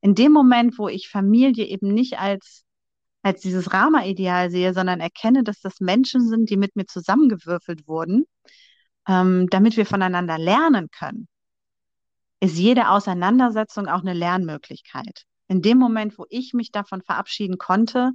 In 0.00 0.14
dem 0.14 0.32
Moment, 0.32 0.78
wo 0.78 0.88
ich 0.88 1.08
Familie 1.08 1.66
eben 1.66 1.92
nicht 1.92 2.18
als, 2.18 2.64
als 3.22 3.40
dieses 3.40 3.72
Rama-Ideal 3.72 4.50
sehe, 4.50 4.74
sondern 4.74 5.00
erkenne, 5.00 5.44
dass 5.44 5.60
das 5.60 5.80
Menschen 5.80 6.26
sind, 6.26 6.50
die 6.50 6.56
mit 6.56 6.76
mir 6.76 6.86
zusammengewürfelt 6.86 7.86
wurden, 7.86 8.24
ähm, 9.08 9.48
damit 9.50 9.76
wir 9.76 9.86
voneinander 9.86 10.38
lernen 10.38 10.88
können, 10.90 11.28
ist 12.40 12.56
jede 12.56 12.88
Auseinandersetzung 12.88 13.86
auch 13.86 14.00
eine 14.00 14.14
Lernmöglichkeit. 14.14 15.24
In 15.48 15.62
dem 15.62 15.78
Moment, 15.78 16.16
wo 16.18 16.26
ich 16.30 16.54
mich 16.54 16.70
davon 16.72 17.02
verabschieden 17.02 17.58
konnte, 17.58 18.12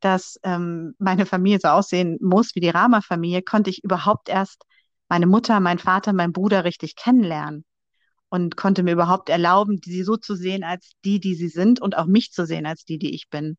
dass 0.00 0.38
ähm, 0.42 0.94
meine 0.98 1.26
Familie 1.26 1.58
so 1.60 1.68
aussehen 1.68 2.18
muss 2.20 2.54
wie 2.54 2.60
die 2.60 2.70
Rama-Familie, 2.70 3.42
konnte 3.42 3.70
ich 3.70 3.84
überhaupt 3.84 4.28
erst 4.28 4.64
meine 5.08 5.26
Mutter, 5.26 5.60
meinen 5.60 5.78
Vater, 5.78 6.12
meinen 6.12 6.32
Bruder 6.32 6.64
richtig 6.64 6.96
kennenlernen 6.96 7.64
und 8.28 8.56
konnte 8.56 8.82
mir 8.82 8.92
überhaupt 8.92 9.28
erlauben, 9.28 9.80
sie 9.84 10.04
so 10.04 10.16
zu 10.16 10.34
sehen 10.36 10.64
als 10.64 10.92
die, 11.04 11.20
die 11.20 11.34
sie 11.34 11.48
sind 11.48 11.80
und 11.80 11.96
auch 11.96 12.06
mich 12.06 12.32
zu 12.32 12.46
sehen 12.46 12.64
als 12.66 12.84
die, 12.84 12.98
die 12.98 13.14
ich 13.14 13.28
bin. 13.28 13.56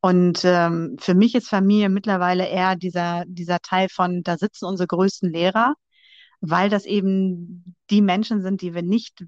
Und 0.00 0.42
ähm, 0.44 0.96
für 1.00 1.14
mich 1.14 1.34
ist 1.34 1.48
Familie 1.48 1.88
mittlerweile 1.88 2.46
eher 2.46 2.76
dieser, 2.76 3.24
dieser 3.26 3.58
Teil 3.58 3.88
von, 3.88 4.22
da 4.22 4.38
sitzen 4.38 4.66
unsere 4.66 4.86
größten 4.86 5.32
Lehrer, 5.32 5.74
weil 6.40 6.70
das 6.70 6.84
eben 6.84 7.74
die 7.90 8.00
Menschen 8.00 8.42
sind, 8.42 8.62
die 8.62 8.74
wir 8.74 8.82
nicht 8.82 9.24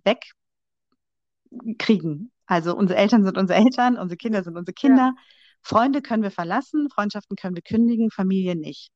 wegkriegen. 1.50 2.30
Also 2.46 2.76
unsere 2.76 2.98
Eltern 3.00 3.24
sind 3.24 3.36
unsere 3.36 3.58
Eltern, 3.58 3.98
unsere 3.98 4.16
Kinder 4.16 4.44
sind 4.44 4.56
unsere 4.56 4.74
Kinder. 4.74 5.12
Ja. 5.16 5.22
Freunde 5.62 6.02
können 6.02 6.22
wir 6.22 6.30
verlassen, 6.30 6.88
Freundschaften 6.90 7.36
können 7.36 7.54
wir 7.54 7.62
kündigen, 7.62 8.10
Familie 8.10 8.56
nicht. 8.56 8.90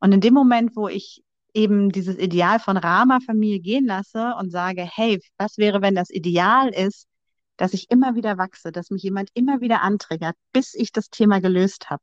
Und 0.00 0.12
in 0.12 0.20
dem 0.20 0.34
Moment, 0.34 0.76
wo 0.76 0.88
ich 0.88 1.22
eben 1.54 1.90
dieses 1.90 2.18
Ideal 2.18 2.60
von 2.60 2.76
Rama-Familie 2.76 3.60
gehen 3.60 3.86
lasse 3.86 4.34
und 4.38 4.50
sage, 4.50 4.82
hey, 4.82 5.20
was 5.38 5.56
wäre, 5.56 5.80
wenn 5.80 5.94
das 5.94 6.10
Ideal 6.10 6.68
ist, 6.68 7.06
dass 7.56 7.72
ich 7.72 7.90
immer 7.90 8.14
wieder 8.14 8.36
wachse, 8.36 8.72
dass 8.72 8.90
mich 8.90 9.02
jemand 9.02 9.30
immer 9.32 9.62
wieder 9.62 9.80
antriggert, 9.80 10.36
bis 10.52 10.74
ich 10.74 10.92
das 10.92 11.08
Thema 11.08 11.40
gelöst 11.40 11.88
habe, 11.88 12.02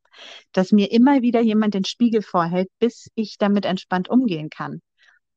dass 0.52 0.72
mir 0.72 0.90
immer 0.90 1.22
wieder 1.22 1.40
jemand 1.40 1.74
den 1.74 1.84
Spiegel 1.84 2.22
vorhält, 2.22 2.68
bis 2.80 3.08
ich 3.14 3.38
damit 3.38 3.64
entspannt 3.64 4.08
umgehen 4.08 4.50
kann, 4.50 4.80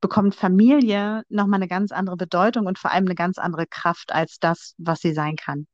bekommt 0.02 0.36
Familie 0.36 1.24
nochmal 1.30 1.60
eine 1.60 1.67
ganz 1.67 1.91
andere 1.91 2.17
Bedeutung 2.17 2.65
und 2.65 2.80
vor 2.80 2.91
allem 2.91 3.06
eine 3.06 3.15
ganz 3.15 3.38
andere 3.38 3.67
Kraft 3.67 4.12
als 4.12 4.39
das, 4.39 4.74
was 4.78 5.00
sie 5.02 5.13
sein 5.13 5.36
kann. 5.36 5.67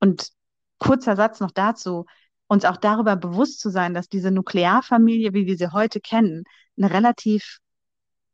Und 0.00 0.28
kurzer 0.82 1.14
Satz 1.14 1.38
noch 1.38 1.52
dazu, 1.52 2.06
uns 2.48 2.64
auch 2.64 2.76
darüber 2.76 3.14
bewusst 3.16 3.60
zu 3.60 3.70
sein, 3.70 3.94
dass 3.94 4.08
diese 4.08 4.32
Nuklearfamilie, 4.32 5.32
wie 5.32 5.46
wir 5.46 5.56
sie 5.56 5.72
heute 5.72 6.00
kennen, 6.00 6.42
eine 6.76 6.90
relativ 6.90 7.58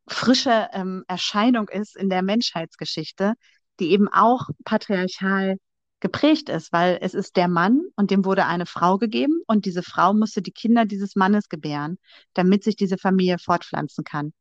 frische 0.09 0.69
ähm, 0.73 1.05
Erscheinung 1.09 1.69
ist 1.69 1.95
in 1.95 2.09
der 2.09 2.23
Menschheitsgeschichte, 2.23 3.35
die 3.79 3.91
eben 3.93 4.09
auch 4.09 4.49
patriarchal 4.65 5.59
geprägt 6.01 6.49
ist, 6.49 6.73
weil 6.73 6.99
es 7.03 7.13
ist 7.13 7.37
der 7.37 7.49
Mann 7.49 7.83
und 7.97 8.11
dem 8.11 8.25
wurde 8.25 8.47
eine 8.47 8.67
Frau 8.67 8.97
gegeben 8.97 9.43
und 9.47 9.67
diese 9.67 9.83
Frau 9.83 10.15
musste 10.15 10.41
die 10.41 10.53
Kinder 10.53 10.87
dieses 10.87 11.17
Mannes 11.17 11.49
gebären, 11.51 11.99
damit 12.33 12.65
sich 12.65 12.77
diese 12.77 12.97
Familie 12.97 13.39
fortpflanzen 13.39 14.05
kann. 14.05 14.33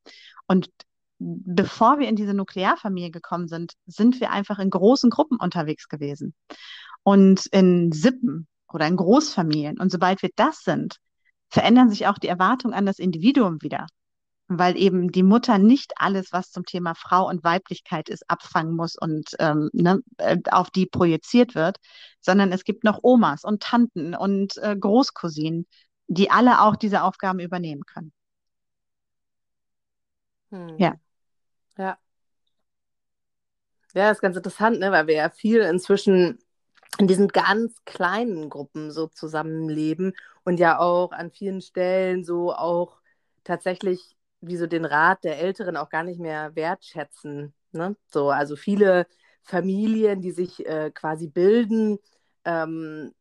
Und 0.47 0.69
bevor 1.19 1.99
wir 1.99 2.07
in 2.07 2.15
diese 2.15 2.33
Nuklearfamilie 2.33 3.11
gekommen 3.11 3.47
sind, 3.47 3.73
sind 3.85 4.19
wir 4.19 4.31
einfach 4.31 4.59
in 4.59 4.69
großen 4.69 5.09
Gruppen 5.09 5.37
unterwegs 5.39 5.87
gewesen 5.87 6.33
und 7.03 7.45
in 7.47 7.91
Sippen 7.91 8.47
oder 8.71 8.87
in 8.87 8.97
Großfamilien. 8.97 9.79
Und 9.79 9.91
sobald 9.91 10.21
wir 10.21 10.29
das 10.35 10.63
sind, 10.63 10.97
verändern 11.49 11.89
sich 11.89 12.07
auch 12.07 12.17
die 12.17 12.27
Erwartungen 12.27 12.73
an 12.73 12.85
das 12.85 12.99
Individuum 12.99 13.61
wieder 13.61 13.87
weil 14.47 14.77
eben 14.77 15.11
die 15.11 15.23
Mutter 15.23 15.57
nicht 15.57 15.93
alles, 15.97 16.31
was 16.31 16.51
zum 16.51 16.63
Thema 16.65 16.95
Frau 16.95 17.27
und 17.27 17.43
Weiblichkeit 17.43 18.09
ist, 18.09 18.29
abfangen 18.29 18.75
muss 18.75 18.95
und 18.95 19.35
ähm, 19.39 19.69
ne, 19.73 20.01
auf 20.51 20.69
die 20.71 20.85
projiziert 20.85 21.53
wird, 21.53 21.77
sondern 22.21 22.51
es 22.51 22.63
gibt 22.63 22.83
noch 22.83 22.99
Omas 23.03 23.43
und 23.43 23.61
Tanten 23.61 24.15
und 24.15 24.57
äh, 24.57 24.75
Großcousinen, 24.77 25.67
die 26.07 26.31
alle 26.31 26.61
auch 26.61 26.77
diese 26.77 27.03
Aufgaben 27.03 27.39
übernehmen 27.39 27.83
können. 27.85 28.13
Hm. 30.51 30.77
Ja. 30.77 30.93
Ja. 30.93 30.95
Ja, 33.93 34.11
ist 34.11 34.21
ganz 34.21 34.35
interessant, 34.37 34.79
ne, 34.79 34.91
weil 34.91 35.07
wir 35.07 35.15
ja 35.15 35.29
viel 35.29 35.61
inzwischen 35.61 36.39
in 36.99 37.07
diesen 37.07 37.27
ganz 37.29 37.75
kleinen 37.85 38.49
Gruppen 38.49 38.91
so 38.91 39.07
zusammenleben 39.07 40.13
und 40.43 40.59
ja 40.59 40.79
auch 40.79 41.11
an 41.11 41.31
vielen 41.31 41.61
Stellen 41.61 42.23
so 42.23 42.53
auch 42.53 42.99
tatsächlich 43.43 44.15
wie 44.41 44.57
so 44.57 44.67
den 44.67 44.85
Rat 44.85 45.23
der 45.23 45.39
Älteren 45.39 45.77
auch 45.77 45.89
gar 45.89 46.03
nicht 46.03 46.19
mehr 46.19 46.55
wertschätzen. 46.55 47.53
Ne? 47.71 47.95
So, 48.07 48.29
also 48.29 48.55
viele 48.55 49.07
Familien, 49.43 50.21
die 50.21 50.31
sich 50.31 50.65
äh, 50.65 50.91
quasi 50.91 51.27
bilden, 51.27 51.99
ähm, 52.45 53.13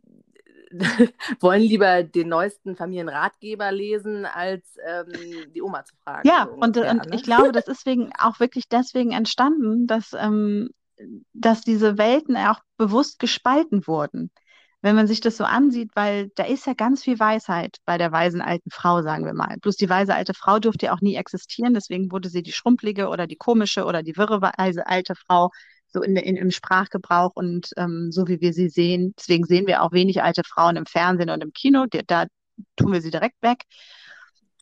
wollen 1.41 1.63
lieber 1.63 2.03
den 2.03 2.29
neuesten 2.29 2.77
Familienratgeber 2.77 3.71
lesen, 3.73 4.25
als 4.25 4.77
ähm, 4.87 5.53
die 5.55 5.63
Oma 5.63 5.85
zu 5.85 5.95
fragen. 6.05 6.29
Ja, 6.29 6.47
so 6.47 6.53
und, 6.53 6.77
ungefähr, 6.77 6.91
und 6.91 7.07
ne? 7.07 7.17
ich 7.17 7.23
glaube, 7.23 7.53
das 7.53 7.69
ist 7.69 7.87
wegen, 7.87 8.11
auch 8.19 8.41
wirklich 8.41 8.69
deswegen 8.69 9.13
entstanden, 9.13 9.87
dass, 9.87 10.13
ähm, 10.19 10.71
dass 11.33 11.61
diese 11.63 11.99
Welten 11.99 12.37
auch 12.37 12.61
bewusst 12.77 13.19
gespalten 13.19 13.87
wurden 13.87 14.31
wenn 14.87 14.95
man 14.95 15.09
sich 15.09 15.21
das 15.21 15.37
so 15.37 15.43
ansieht, 15.43 15.91
weil 15.95 16.31
da 16.37 16.45
ist 16.45 16.65
ja 16.65 16.75
ganz 16.75 17.03
viel 17.03 17.19
Weisheit 17.19 17.79
bei 17.87 17.99
der 17.99 18.13
weisen 18.13 18.41
alten 18.41 18.71
Frau, 18.71 19.03
sagen 19.03 19.25
wir 19.25 19.35
mal. 19.35 19.57
Bloß 19.61 19.77
die 19.77 19.89
weise 19.89 20.15
alte 20.15 20.33
Frau 20.33 20.61
durfte 20.61 20.87
ja 20.87 20.95
auch 20.95 21.01
nie 21.01 21.17
existieren, 21.17 21.75
deswegen 21.75 22.13
wurde 22.13 22.29
sie 22.29 22.43
die 22.43 22.53
schrumpelige 22.53 23.09
oder 23.09 23.27
die 23.27 23.35
komische 23.35 23.85
oder 23.85 24.05
die 24.05 24.17
wirre 24.17 24.41
weise 24.43 24.87
alte 24.87 25.15
Frau 25.17 25.51
so 25.97 26.03
in, 26.03 26.17
in, 26.17 26.37
im 26.37 26.51
Sprachgebrauch 26.51 27.33
und 27.35 27.71
ähm, 27.79 28.13
so 28.13 28.29
wie 28.29 28.41
wir 28.41 28.53
sie 28.53 28.69
sehen. 28.69 29.15
Deswegen 29.19 29.45
sehen 29.47 29.67
wir 29.67 29.83
auch 29.83 29.93
wenig 29.93 30.23
alte 30.23 30.43
Frauen 30.45 30.77
im 30.77 30.87
Fernsehen 30.87 31.31
und 31.31 31.43
im 31.43 31.53
Kino, 31.53 31.87
da 32.07 32.27
tun 32.77 32.93
wir 32.93 33.01
sie 33.03 33.11
direkt 33.11 33.43
weg. 33.43 33.65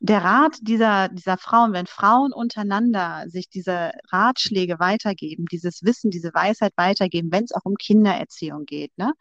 der 0.00 0.22
Rat 0.22 0.58
dieser, 0.60 1.08
dieser 1.08 1.38
Frauen, 1.38 1.72
wenn 1.72 1.86
Frauen 1.86 2.32
untereinander 2.32 3.24
sich 3.28 3.48
diese 3.48 3.92
Ratschläge 4.12 4.78
weitergeben, 4.78 5.46
dieses 5.50 5.82
Wissen, 5.82 6.10
diese 6.10 6.32
Weisheit 6.34 6.72
weitergeben, 6.76 7.32
wenn 7.32 7.44
es 7.44 7.52
auch 7.52 7.64
um 7.64 7.76
Kindererziehung 7.76 8.64
geht, 8.66 8.96
ne? 8.98 9.12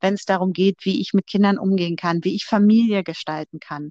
wenn 0.00 0.14
es 0.14 0.24
darum 0.24 0.52
geht, 0.52 0.84
wie 0.84 1.00
ich 1.00 1.14
mit 1.14 1.26
Kindern 1.26 1.58
umgehen 1.58 1.96
kann, 1.96 2.24
wie 2.24 2.34
ich 2.34 2.44
Familie 2.44 3.02
gestalten 3.04 3.60
kann, 3.60 3.90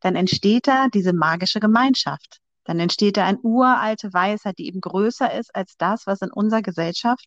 dann 0.00 0.16
entsteht 0.16 0.66
da 0.66 0.88
diese 0.88 1.12
magische 1.12 1.60
Gemeinschaft. 1.60 2.41
Dann 2.64 2.80
entsteht 2.80 3.16
da 3.16 3.26
eine 3.26 3.38
uralte 3.40 4.12
Weisheit, 4.12 4.58
die 4.58 4.66
eben 4.66 4.80
größer 4.80 5.32
ist 5.38 5.54
als 5.54 5.76
das, 5.76 6.06
was 6.06 6.22
in 6.22 6.30
unserer 6.30 6.62
Gesellschaft 6.62 7.26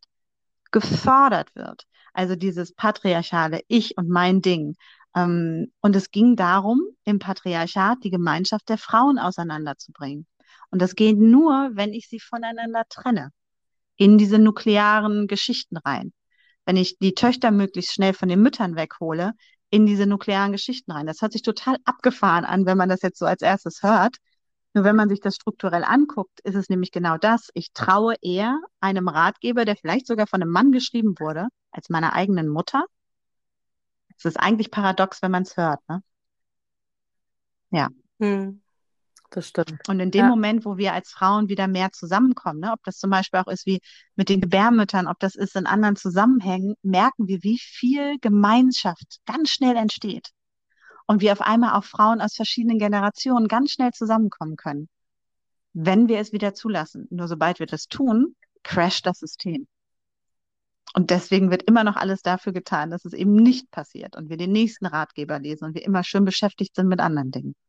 gefördert 0.71 1.54
wird. 1.56 1.84
Also 2.13 2.36
dieses 2.36 2.74
patriarchale 2.74 3.62
Ich 3.67 3.98
und 3.98 4.10
mein 4.10 4.41
Ding. 4.41 4.76
Ähm, 5.15 5.71
und 5.82 5.95
es 5.95 6.12
ging 6.12 6.36
darum, 6.36 6.82
im 7.04 7.19
Patriarchat 7.19 8.04
die 8.04 8.12
Gemeinschaft 8.12 8.69
der 8.69 8.78
Frauen 8.78 9.19
auseinanderzubringen. 9.19 10.26
Und 10.71 10.82
das 10.82 10.95
geht 10.95 11.17
nur, 11.17 11.71
wenn 11.74 11.93
ich 11.93 12.08
sie 12.10 12.19
voneinander 12.19 12.84
trenne, 12.89 13.32
in 13.98 14.17
diese 14.17 14.39
nuklearen 14.39 15.28
Geschichten 15.28 15.78
rein. 15.78 16.13
Wenn 16.65 16.78
ich 16.78 16.98
die 16.98 17.13
Töchter 17.13 17.52
möglichst 17.52 17.93
schnell 17.93 18.13
von 18.13 18.30
den 18.30 18.41
Müttern 18.41 18.76
weghole, 18.76 19.34
in 19.69 19.86
diese 19.86 20.06
nuklearen 20.06 20.52
Geschichten 20.52 20.91
rein. 20.91 21.06
Das 21.06 21.21
hört 21.21 21.34
sich 21.34 21.41
total 21.41 21.78
abgefahren 21.86 22.45
an, 22.45 22.65
wenn 22.65 22.78
man 22.78 22.89
das 22.89 23.02
jetzt 23.02 23.19
so 23.19 23.26
als 23.26 23.41
erstes 23.41 23.84
hört. 23.84 24.17
Nur 24.75 24.83
wenn 24.83 24.97
man 24.97 25.07
sich 25.07 25.21
das 25.21 25.35
strukturell 25.35 25.85
anguckt, 25.85 26.41
ist 26.41 26.55
es 26.55 26.67
nämlich 26.67 26.91
genau 26.91 27.17
das. 27.17 27.49
Ich 27.53 27.71
traue 27.71 28.15
eher 28.21 28.59
einem 28.81 29.07
Ratgeber, 29.07 29.63
der 29.63 29.77
vielleicht 29.77 30.05
sogar 30.05 30.27
von 30.27 30.41
einem 30.41 30.51
Mann 30.51 30.73
geschrieben 30.73 31.15
wurde, 31.17 31.47
als 31.71 31.89
meiner 31.89 32.11
eigenen 32.11 32.49
Mutter. 32.49 32.83
Es 34.17 34.25
ist 34.25 34.38
eigentlich 34.38 34.71
paradox, 34.71 35.21
wenn 35.21 35.31
man 35.31 35.43
es 35.43 35.55
hört, 35.55 35.79
ne? 35.88 36.03
Ja. 37.71 37.88
Hm, 38.19 38.61
das 39.29 39.47
stimmt. 39.47 39.88
Und 39.88 40.01
in 40.01 40.11
dem 40.11 40.25
Ja. 40.25 40.27
Moment, 40.27 40.65
wo 40.65 40.75
wir 40.75 40.91
als 40.91 41.09
Frauen 41.09 41.47
wieder 41.47 41.69
mehr 41.69 41.93
zusammenkommen, 41.93 42.59
ne, 42.59 42.73
ob 42.73 42.83
das 42.83 42.97
zum 42.97 43.09
Beispiel 43.09 43.39
auch 43.39 43.47
ist 43.47 43.65
wie 43.65 43.79
mit 44.17 44.27
den 44.27 44.41
Gebärmüttern, 44.41 45.07
ob 45.07 45.19
das 45.19 45.35
ist 45.35 45.55
in 45.55 45.67
anderen 45.67 45.95
Zusammenhängen, 45.95 46.75
merken 46.81 47.29
wir, 47.29 47.43
wie 47.43 47.59
viel 47.59 48.19
Gemeinschaft 48.19 49.21
ganz 49.25 49.51
schnell 49.51 49.77
entsteht. 49.77 50.35
Und 51.08 51.22
wie 51.22 51.32
auf 51.32 51.41
einmal 51.41 51.74
auch 51.74 51.84
Frauen 51.84 52.22
aus 52.22 52.36
verschiedenen 52.36 52.80
Generationen 52.80 53.48
ganz 53.48 53.72
schnell 53.72 53.91
zusammenkommen 53.91 54.56
können, 54.56 54.89
wenn 55.74 56.08
wir 56.08 56.20
es 56.20 56.32
wieder 56.32 56.54
zulassen. 56.54 57.08
Nur 57.12 57.28
sobald 57.28 57.60
wir 57.60 57.68
das 57.68 57.88
tun, 57.88 58.36
crasht 58.63 59.06
das 59.06 59.20
System. 59.20 59.68
Und 60.94 61.10
deswegen 61.10 61.52
wird 61.52 61.63
immer 61.63 61.84
noch 61.84 61.98
alles 61.98 62.22
dafür 62.22 62.54
getan, 62.54 62.89
dass 62.89 63.04
es 63.06 63.13
eben 63.13 63.34
nicht 63.36 63.70
passiert 63.70 64.15
und 64.15 64.30
wir 64.30 64.38
den 64.38 64.52
nächsten 64.54 64.86
Ratgeber 64.86 65.39
lesen 65.39 65.65
und 65.65 65.76
wir 65.76 65.84
immer 65.84 66.04
schön 66.04 66.24
beschäftigt 66.24 66.76
sind 66.76 66.88
mit 66.88 67.00
anderen 67.00 67.32
Dingen. 67.32 67.56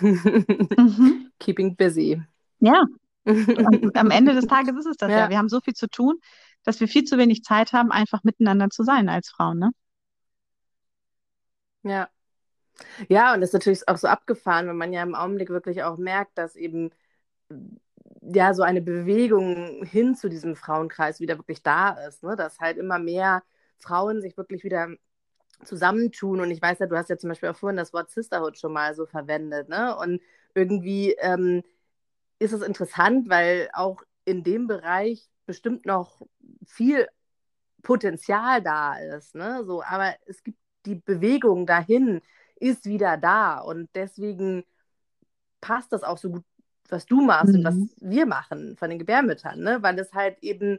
Mhm. 0.00 1.30
Keeping 1.38 1.76
busy. 1.76 2.22
Ja, 2.60 2.86
und 3.24 3.96
am 3.96 4.10
Ende 4.10 4.34
des 4.34 4.46
Tages 4.46 4.76
ist 4.76 4.86
es 4.86 4.96
das 4.96 5.10
ja. 5.10 5.18
Ja. 5.18 5.30
Wir 5.30 5.38
haben 5.38 5.48
so 5.48 5.60
viel 5.60 5.74
zu 5.74 5.88
tun, 5.88 6.18
dass 6.64 6.80
wir 6.80 6.88
viel 6.88 7.04
zu 7.04 7.18
wenig 7.18 7.42
Zeit 7.42 7.72
haben, 7.72 7.92
einfach 7.92 8.24
miteinander 8.24 8.70
zu 8.70 8.84
sein 8.84 9.08
als 9.08 9.30
Frauen, 9.30 9.58
ne? 9.58 9.70
Ja. 11.82 12.08
Ja, 13.08 13.34
und 13.34 13.40
das 13.40 13.50
ist 13.50 13.54
natürlich 13.54 13.88
auch 13.88 13.96
so 13.98 14.08
abgefahren, 14.08 14.66
wenn 14.68 14.76
man 14.76 14.92
ja 14.92 15.02
im 15.02 15.14
Augenblick 15.14 15.50
wirklich 15.50 15.82
auch 15.82 15.96
merkt, 15.98 16.36
dass 16.38 16.56
eben 16.56 16.90
ja 18.20 18.54
so 18.54 18.62
eine 18.62 18.80
Bewegung 18.82 19.84
hin 19.84 20.14
zu 20.14 20.28
diesem 20.28 20.56
Frauenkreis 20.56 21.20
wieder 21.20 21.38
wirklich 21.38 21.62
da 21.62 21.90
ist, 22.06 22.22
ne? 22.22 22.36
Dass 22.36 22.60
halt 22.60 22.78
immer 22.78 22.98
mehr 22.98 23.42
Frauen 23.78 24.20
sich 24.20 24.36
wirklich 24.36 24.64
wieder 24.64 24.88
zusammentun. 25.64 26.40
Und 26.40 26.50
ich 26.50 26.62
weiß 26.62 26.80
ja, 26.80 26.86
du 26.86 26.96
hast 26.96 27.10
ja 27.10 27.18
zum 27.18 27.30
Beispiel 27.30 27.50
auch 27.50 27.56
vorhin 27.56 27.76
das 27.76 27.92
Wort 27.92 28.10
Sisterhood 28.10 28.58
schon 28.58 28.72
mal 28.72 28.94
so 28.94 29.06
verwendet, 29.06 29.68
ne? 29.68 29.96
Und 29.98 30.20
irgendwie 30.54 31.14
ähm, 31.20 31.62
ist 32.38 32.52
es 32.52 32.62
interessant, 32.62 33.28
weil 33.30 33.70
auch 33.74 34.02
in 34.24 34.42
dem 34.44 34.66
Bereich 34.68 35.30
bestimmt 35.46 35.86
noch 35.86 36.22
viel 36.66 37.08
Potenzial 37.82 38.62
da 38.62 38.96
ist, 38.98 39.34
ne? 39.34 39.64
So, 39.66 39.82
aber 39.84 40.14
es 40.26 40.42
gibt 40.44 40.58
die 40.86 40.96
Bewegung 40.96 41.66
dahin, 41.66 42.20
ist 42.56 42.86
wieder 42.86 43.16
da 43.16 43.58
und 43.58 43.88
deswegen 43.94 44.64
passt 45.60 45.92
das 45.92 46.02
auch 46.02 46.18
so 46.18 46.30
gut, 46.30 46.44
was 46.88 47.06
du 47.06 47.20
machst 47.22 47.54
und 47.54 47.64
was 47.64 47.76
Mhm. 47.76 47.90
wir 48.00 48.26
machen 48.26 48.76
von 48.76 48.90
den 48.90 48.98
Gebärmüttern, 48.98 49.60
ne? 49.60 49.82
Weil 49.82 49.98
es 49.98 50.12
halt 50.14 50.38
eben 50.42 50.78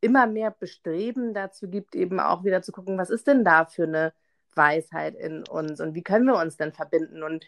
immer 0.00 0.26
mehr 0.26 0.50
Bestreben 0.50 1.34
dazu 1.34 1.68
gibt, 1.68 1.94
eben 1.94 2.20
auch 2.20 2.44
wieder 2.44 2.62
zu 2.62 2.72
gucken, 2.72 2.98
was 2.98 3.10
ist 3.10 3.26
denn 3.26 3.44
da 3.44 3.66
für 3.66 3.84
eine 3.84 4.12
Weisheit 4.54 5.14
in 5.16 5.44
uns 5.44 5.80
und 5.80 5.94
wie 5.94 6.02
können 6.02 6.26
wir 6.26 6.36
uns 6.38 6.56
denn 6.56 6.72
verbinden 6.72 7.22
und 7.22 7.46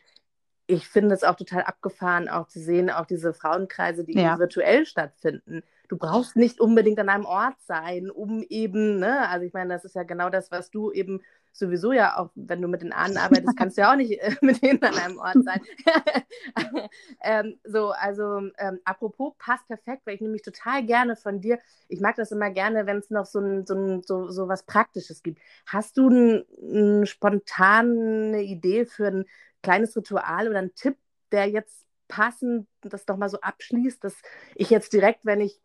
ich 0.66 0.88
finde 0.88 1.14
es 1.14 1.24
auch 1.24 1.36
total 1.36 1.64
abgefahren, 1.64 2.28
auch 2.28 2.48
zu 2.48 2.60
sehen, 2.60 2.90
auch 2.90 3.06
diese 3.06 3.34
Frauenkreise, 3.34 4.04
die 4.04 4.14
Ja. 4.14 4.20
eben 4.20 4.38
virtuell 4.38 4.86
stattfinden. 4.86 5.62
Du 5.92 5.98
brauchst 5.98 6.36
nicht 6.36 6.58
unbedingt 6.58 6.98
an 7.00 7.10
einem 7.10 7.26
Ort 7.26 7.60
sein, 7.66 8.10
um 8.10 8.42
eben, 8.48 8.98
ne, 8.98 9.28
also 9.28 9.44
ich 9.44 9.52
meine, 9.52 9.74
das 9.74 9.84
ist 9.84 9.94
ja 9.94 10.04
genau 10.04 10.30
das, 10.30 10.50
was 10.50 10.70
du 10.70 10.90
eben 10.90 11.20
sowieso 11.52 11.92
ja 11.92 12.16
auch, 12.16 12.30
wenn 12.34 12.62
du 12.62 12.68
mit 12.68 12.80
den 12.80 12.94
Ahnen 12.94 13.18
arbeitest, 13.18 13.58
kannst 13.58 13.76
du 13.76 13.82
ja 13.82 13.92
auch 13.92 13.96
nicht 13.96 14.18
äh, 14.18 14.34
mit 14.40 14.62
denen 14.62 14.82
an 14.82 14.94
einem 14.94 15.18
Ort 15.18 15.36
sein. 15.44 15.60
ähm, 17.22 17.60
so, 17.64 17.90
also 17.90 18.38
ähm, 18.56 18.80
apropos, 18.86 19.34
passt 19.36 19.68
perfekt, 19.68 20.06
weil 20.06 20.14
ich 20.14 20.22
nehme 20.22 20.32
mich 20.32 20.40
total 20.40 20.82
gerne 20.82 21.14
von 21.14 21.42
dir. 21.42 21.58
Ich 21.88 22.00
mag 22.00 22.16
das 22.16 22.32
immer 22.32 22.48
gerne, 22.48 22.86
wenn 22.86 22.96
es 22.96 23.10
noch 23.10 23.26
so, 23.26 23.40
ein, 23.40 23.66
so, 23.66 23.74
ein, 23.74 24.02
so, 24.02 24.30
so 24.30 24.48
was 24.48 24.62
Praktisches 24.62 25.22
gibt. 25.22 25.42
Hast 25.66 25.98
du 25.98 26.08
eine 26.08 26.46
ein 26.62 27.04
spontane 27.04 28.40
Idee 28.40 28.86
für 28.86 29.08
ein 29.08 29.24
kleines 29.62 29.94
Ritual 29.94 30.48
oder 30.48 30.60
einen 30.60 30.74
Tipp, 30.74 30.96
der 31.32 31.50
jetzt 31.50 31.84
passend 32.12 32.68
das 32.82 33.06
doch 33.06 33.16
mal 33.16 33.30
so 33.30 33.40
abschließt, 33.40 34.04
dass 34.04 34.14
ich 34.54 34.68
jetzt 34.68 34.92
direkt, 34.92 35.24
wenn 35.24 35.40
ich 35.40 35.61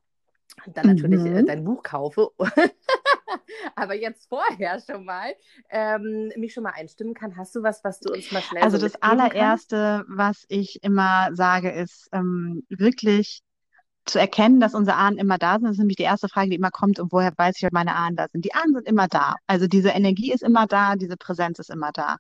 dann 0.74 0.86
natürlich 0.88 1.26
äh, 1.26 1.44
Mhm. 1.44 1.46
dein 1.46 1.64
Buch 1.64 1.84
kaufe, 1.84 2.32
aber 3.76 3.96
jetzt 3.96 4.28
vorher 4.30 4.80
schon 4.80 5.06
mal 5.06 5.34
ähm, 5.70 6.32
mich 6.38 6.54
schon 6.54 6.64
mal 6.64 6.72
einstimmen 6.76 7.14
kann. 7.14 7.38
Hast 7.38 7.56
du 7.56 7.64
was, 7.64 7.84
was 7.84 8.02
du 8.02 8.12
uns 8.12 8.32
mal 8.32 8.42
schnell 8.44 8.70
Also 8.70 8.78
so 8.78 8.78
das 8.78 8.96
mitgeben 9.04 9.30
kannst? 9.30 9.76
allererste, 9.76 10.06
was 10.08 10.46
ich 10.50 10.84
immer 10.84 11.30
sage, 11.36 11.72
ist 11.72 12.10
ähm, 12.12 12.64
wirklich 12.70 13.42
zu 14.06 14.20
erkennen, 14.20 14.60
dass 14.60 14.76
unsere 14.76 14.98
Ahnen 14.98 15.18
immer 15.20 15.38
da 15.38 15.56
sind. 15.56 15.66
Das 15.66 15.74
ist 15.74 15.80
nämlich 15.80 15.98
die 15.98 16.04
erste 16.04 16.30
Frage, 16.30 16.50
die 16.52 16.56
immer 16.58 16.72
kommt, 16.72 17.00
und 17.00 17.12
woher 17.12 17.34
weiß 17.38 17.56
ich, 17.60 17.66
ob 17.66 17.74
meine 17.74 17.96
Ahnen 17.96 18.16
da 18.18 18.28
sind? 18.32 18.46
Die 18.46 18.54
Ahnen 18.56 18.76
sind 18.76 18.88
immer 18.88 19.08
da. 19.08 19.36
Also 19.48 19.68
diese 19.68 19.90
Energie 19.90 20.32
ist 20.34 20.44
immer 20.44 20.68
da, 20.68 20.96
diese 20.96 21.18
Präsenz 21.18 21.60
ist 21.60 21.70
immer 21.70 21.92
da. 21.94 22.18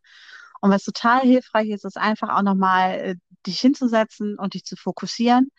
Und 0.62 0.72
was 0.72 0.84
total 0.84 1.22
hilfreich 1.22 1.70
ist, 1.70 1.86
ist 1.86 1.98
einfach 1.98 2.30
auch 2.38 2.44
nochmal 2.44 2.92
äh, 3.00 3.16
dich 3.48 3.60
hinzusetzen 3.62 4.38
und 4.40 4.54
dich 4.56 4.66
zu 4.66 4.76
fokussieren. 4.78 5.50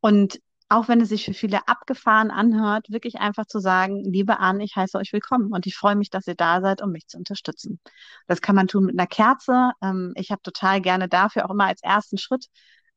Und 0.00 0.40
auch 0.70 0.86
wenn 0.88 1.00
es 1.00 1.08
sich 1.08 1.24
für 1.24 1.34
viele 1.34 1.66
abgefahren 1.66 2.30
anhört, 2.30 2.90
wirklich 2.90 3.16
einfach 3.16 3.44
zu 3.46 3.58
sagen, 3.58 4.04
liebe 4.04 4.38
Ahnen, 4.38 4.60
ich 4.60 4.76
heiße 4.76 4.96
euch 4.98 5.12
willkommen 5.12 5.52
und 5.52 5.66
ich 5.66 5.76
freue 5.76 5.96
mich, 5.96 6.10
dass 6.10 6.28
ihr 6.28 6.36
da 6.36 6.60
seid, 6.60 6.80
um 6.80 6.92
mich 6.92 7.08
zu 7.08 7.18
unterstützen. 7.18 7.80
Das 8.28 8.40
kann 8.40 8.54
man 8.54 8.68
tun 8.68 8.84
mit 8.84 8.98
einer 8.98 9.08
Kerze. 9.08 9.72
Ähm, 9.82 10.12
ich 10.14 10.30
habe 10.30 10.42
total 10.42 10.80
gerne 10.80 11.08
dafür 11.08 11.44
auch 11.44 11.50
immer 11.50 11.66
als 11.66 11.82
ersten 11.82 12.18
Schritt, 12.18 12.46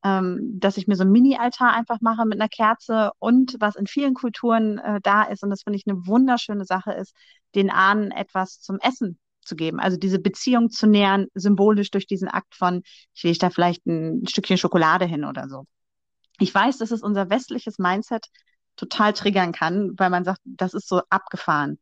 ähm, 0.04 0.60
dass 0.60 0.78
ich 0.78 0.88
mir 0.88 0.96
so 0.96 1.02
einen 1.02 1.12
Mini-Altar 1.12 1.74
einfach 1.74 2.00
mache 2.00 2.26
mit 2.26 2.40
einer 2.40 2.50
Kerze 2.50 3.12
und 3.18 3.56
was 3.60 3.76
in 3.76 3.88
vielen 3.88 4.14
Kulturen 4.14 4.78
äh, 4.78 5.00
da 5.02 5.24
ist 5.24 5.44
und 5.44 5.50
das 5.50 5.64
finde 5.64 5.78
ich 5.78 5.88
eine 5.88 6.06
wunderschöne 6.06 6.66
Sache 6.66 6.94
ist, 6.94 7.16
den 7.56 7.72
Ahnen 7.72 8.12
etwas 8.12 8.62
zum 8.62 8.78
Essen 8.80 9.18
zu 9.42 9.56
geben. 9.56 9.80
Also 9.80 9.98
diese 9.98 10.20
Beziehung 10.20 10.70
zu 10.70 10.86
nähern, 10.86 11.26
symbolisch 11.34 11.90
durch 11.90 12.06
diesen 12.06 12.28
Akt 12.28 12.54
von, 12.54 12.84
ich 13.16 13.24
lege 13.24 13.40
da 13.40 13.50
vielleicht 13.50 13.86
ein 13.88 14.28
Stückchen 14.28 14.60
Schokolade 14.60 15.06
hin 15.06 15.26
oder 15.26 15.50
so. 15.50 15.66
Ich 16.44 16.54
weiß, 16.54 16.78
dass 16.80 16.92
es 16.92 17.02
unser 17.02 17.30
westliches 17.30 17.80
Mindset 17.80 18.28
total 18.76 19.14
triggern 19.14 19.54
kann, 19.54 19.94
weil 19.98 20.10
man 20.10 20.26
sagt, 20.26 20.42
das 20.44 20.74
ist 20.74 20.90
so 20.90 21.02
abgefahren. 21.10 21.80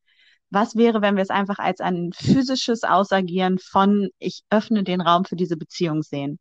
Was 0.52 0.76
wäre, 0.76 1.02
wenn 1.02 1.16
wir 1.16 1.24
es 1.24 1.32
einfach 1.32 1.58
als 1.58 1.80
ein 1.80 2.12
physisches 2.14 2.84
Ausagieren 2.84 3.58
von, 3.58 4.10
ich 4.20 4.44
öffne 4.52 4.84
den 4.84 5.02
Raum 5.02 5.26
für 5.26 5.36
diese 5.36 5.58
Beziehung 5.58 6.04
sehen? 6.04 6.38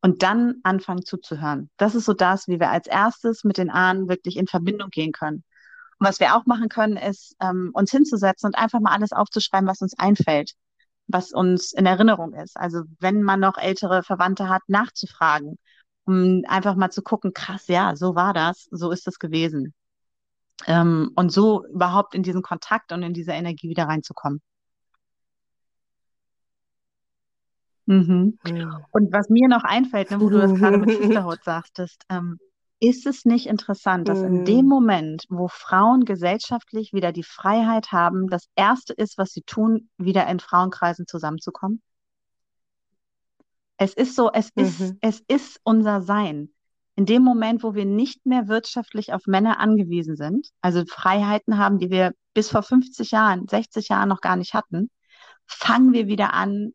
Und 0.00 0.22
dann 0.22 0.60
anfangen 0.62 1.04
zuzuhören. 1.04 1.68
Das 1.76 1.94
ist 1.94 2.06
so 2.06 2.14
das, 2.14 2.48
wie 2.48 2.58
wir 2.58 2.70
als 2.70 2.86
erstes 2.86 3.44
mit 3.44 3.58
den 3.58 3.68
Ahnen 3.68 4.08
wirklich 4.08 4.38
in 4.38 4.46
Verbindung 4.46 4.88
gehen 4.88 5.12
können. 5.12 5.44
Und 5.98 6.08
was 6.08 6.20
wir 6.20 6.36
auch 6.36 6.46
machen 6.46 6.70
können, 6.70 6.96
ist, 6.96 7.36
ähm, 7.42 7.70
uns 7.74 7.90
hinzusetzen 7.90 8.46
und 8.46 8.56
einfach 8.56 8.80
mal 8.80 8.94
alles 8.94 9.12
aufzuschreiben, 9.12 9.68
was 9.68 9.82
uns 9.82 9.92
einfällt, 9.98 10.52
was 11.06 11.32
uns 11.32 11.74
in 11.74 11.84
Erinnerung 11.84 12.32
ist. 12.32 12.56
Also 12.56 12.84
wenn 12.98 13.22
man 13.22 13.40
noch 13.40 13.58
ältere 13.58 14.02
Verwandte 14.02 14.48
hat, 14.48 14.62
nachzufragen, 14.68 15.58
um 16.06 16.42
einfach 16.48 16.76
mal 16.76 16.90
zu 16.90 17.02
gucken, 17.02 17.32
krass, 17.34 17.66
ja, 17.68 17.96
so 17.96 18.14
war 18.14 18.32
das, 18.32 18.68
so 18.70 18.90
ist 18.90 19.06
es 19.08 19.18
gewesen. 19.18 19.74
Ähm, 20.66 21.12
und 21.16 21.30
so 21.32 21.66
überhaupt 21.66 22.14
in 22.14 22.22
diesen 22.22 22.42
Kontakt 22.42 22.92
und 22.92 23.02
in 23.02 23.12
diese 23.12 23.32
Energie 23.32 23.68
wieder 23.68 23.84
reinzukommen. 23.84 24.40
Mhm. 27.86 28.38
Hm. 28.44 28.84
Und 28.90 29.12
was 29.12 29.28
mir 29.28 29.48
noch 29.48 29.64
einfällt, 29.64 30.10
ne, 30.10 30.20
wo 30.20 30.28
du 30.28 30.38
das 30.38 30.54
gerade 30.54 30.78
mit 30.78 30.90
Sisterhood 30.90 31.42
sagtest, 31.44 32.02
ähm, 32.08 32.38
ist 32.80 33.06
es 33.06 33.24
nicht 33.24 33.46
interessant, 33.46 34.08
dass 34.08 34.22
in 34.22 34.44
dem 34.44 34.64
Mhm. 34.64 34.68
Moment, 34.68 35.24
wo 35.30 35.48
Frauen 35.48 36.04
gesellschaftlich 36.04 36.92
wieder 36.92 37.12
die 37.12 37.22
Freiheit 37.22 37.92
haben, 37.92 38.28
das 38.28 38.48
Erste 38.54 38.92
ist, 38.92 39.18
was 39.18 39.30
sie 39.30 39.42
tun, 39.42 39.88
wieder 39.96 40.26
in 40.26 40.40
Frauenkreisen 40.40 41.06
zusammenzukommen? 41.06 41.80
Es 43.78 43.92
ist 43.94 44.14
so, 44.16 44.30
es 44.32 44.50
ist, 44.54 44.80
Mhm. 44.80 44.98
es 45.00 45.20
ist 45.28 45.60
unser 45.64 46.02
Sein. 46.02 46.50
In 46.94 47.04
dem 47.04 47.22
Moment, 47.22 47.62
wo 47.62 47.74
wir 47.74 47.84
nicht 47.84 48.24
mehr 48.24 48.48
wirtschaftlich 48.48 49.12
auf 49.12 49.26
Männer 49.26 49.60
angewiesen 49.60 50.16
sind, 50.16 50.48
also 50.62 50.84
Freiheiten 50.86 51.58
haben, 51.58 51.78
die 51.78 51.90
wir 51.90 52.14
bis 52.32 52.50
vor 52.50 52.62
50 52.62 53.10
Jahren, 53.10 53.46
60 53.48 53.88
Jahren 53.88 54.08
noch 54.08 54.22
gar 54.22 54.36
nicht 54.36 54.54
hatten, 54.54 54.90
fangen 55.46 55.92
wir 55.92 56.06
wieder 56.06 56.32
an, 56.32 56.72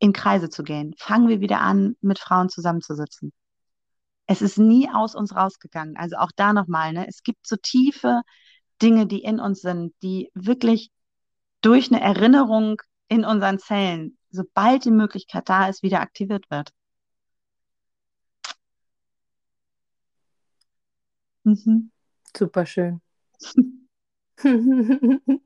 in 0.00 0.12
Kreise 0.12 0.50
zu 0.50 0.64
gehen. 0.64 0.94
Fangen 0.98 1.28
wir 1.28 1.40
wieder 1.40 1.60
an, 1.60 1.96
mit 2.00 2.18
Frauen 2.18 2.48
zusammenzusitzen. 2.48 3.32
Es 4.26 4.42
ist 4.42 4.58
nie 4.58 4.88
aus 4.90 5.14
uns 5.14 5.34
rausgegangen. 5.34 5.96
Also 5.96 6.16
auch 6.16 6.30
da 6.34 6.52
nochmal, 6.52 6.92
ne? 6.92 7.06
Es 7.06 7.22
gibt 7.22 7.46
so 7.46 7.56
tiefe 7.56 8.22
Dinge, 8.82 9.06
die 9.06 9.22
in 9.22 9.38
uns 9.38 9.60
sind, 9.60 9.94
die 10.02 10.30
wirklich 10.34 10.90
durch 11.60 11.92
eine 11.92 12.00
Erinnerung 12.00 12.82
in 13.08 13.24
unseren 13.24 13.58
Zellen, 13.58 14.18
sobald 14.34 14.84
die 14.84 14.90
Möglichkeit 14.90 15.48
da 15.48 15.68
ist, 15.68 15.82
wieder 15.82 16.00
aktiviert 16.00 16.50
wird. 16.50 16.72
Mhm. 21.44 21.90
Super 22.36 22.66
schön. 22.66 23.00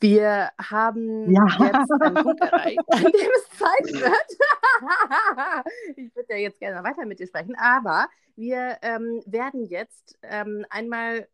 Wir 0.00 0.50
haben 0.58 1.32
Ja. 1.32 1.46
jetzt 1.60 1.90
einen 2.02 2.14
Punkt 2.14 2.40
erreicht, 2.42 2.78
an 2.88 3.02
dem 3.04 3.30
es 3.36 3.58
Zeit 3.58 4.02
wird. 4.02 4.38
ich 5.96 6.14
würde 6.14 6.34
ja 6.34 6.36
jetzt 6.36 6.60
gerne 6.60 6.84
weiter 6.84 7.06
mit 7.06 7.18
dir 7.20 7.26
sprechen, 7.26 7.56
aber 7.56 8.08
wir 8.36 8.78
ähm, 8.82 9.22
werden 9.26 9.64
jetzt 9.64 10.18
ähm, 10.22 10.66
einmal 10.68 11.26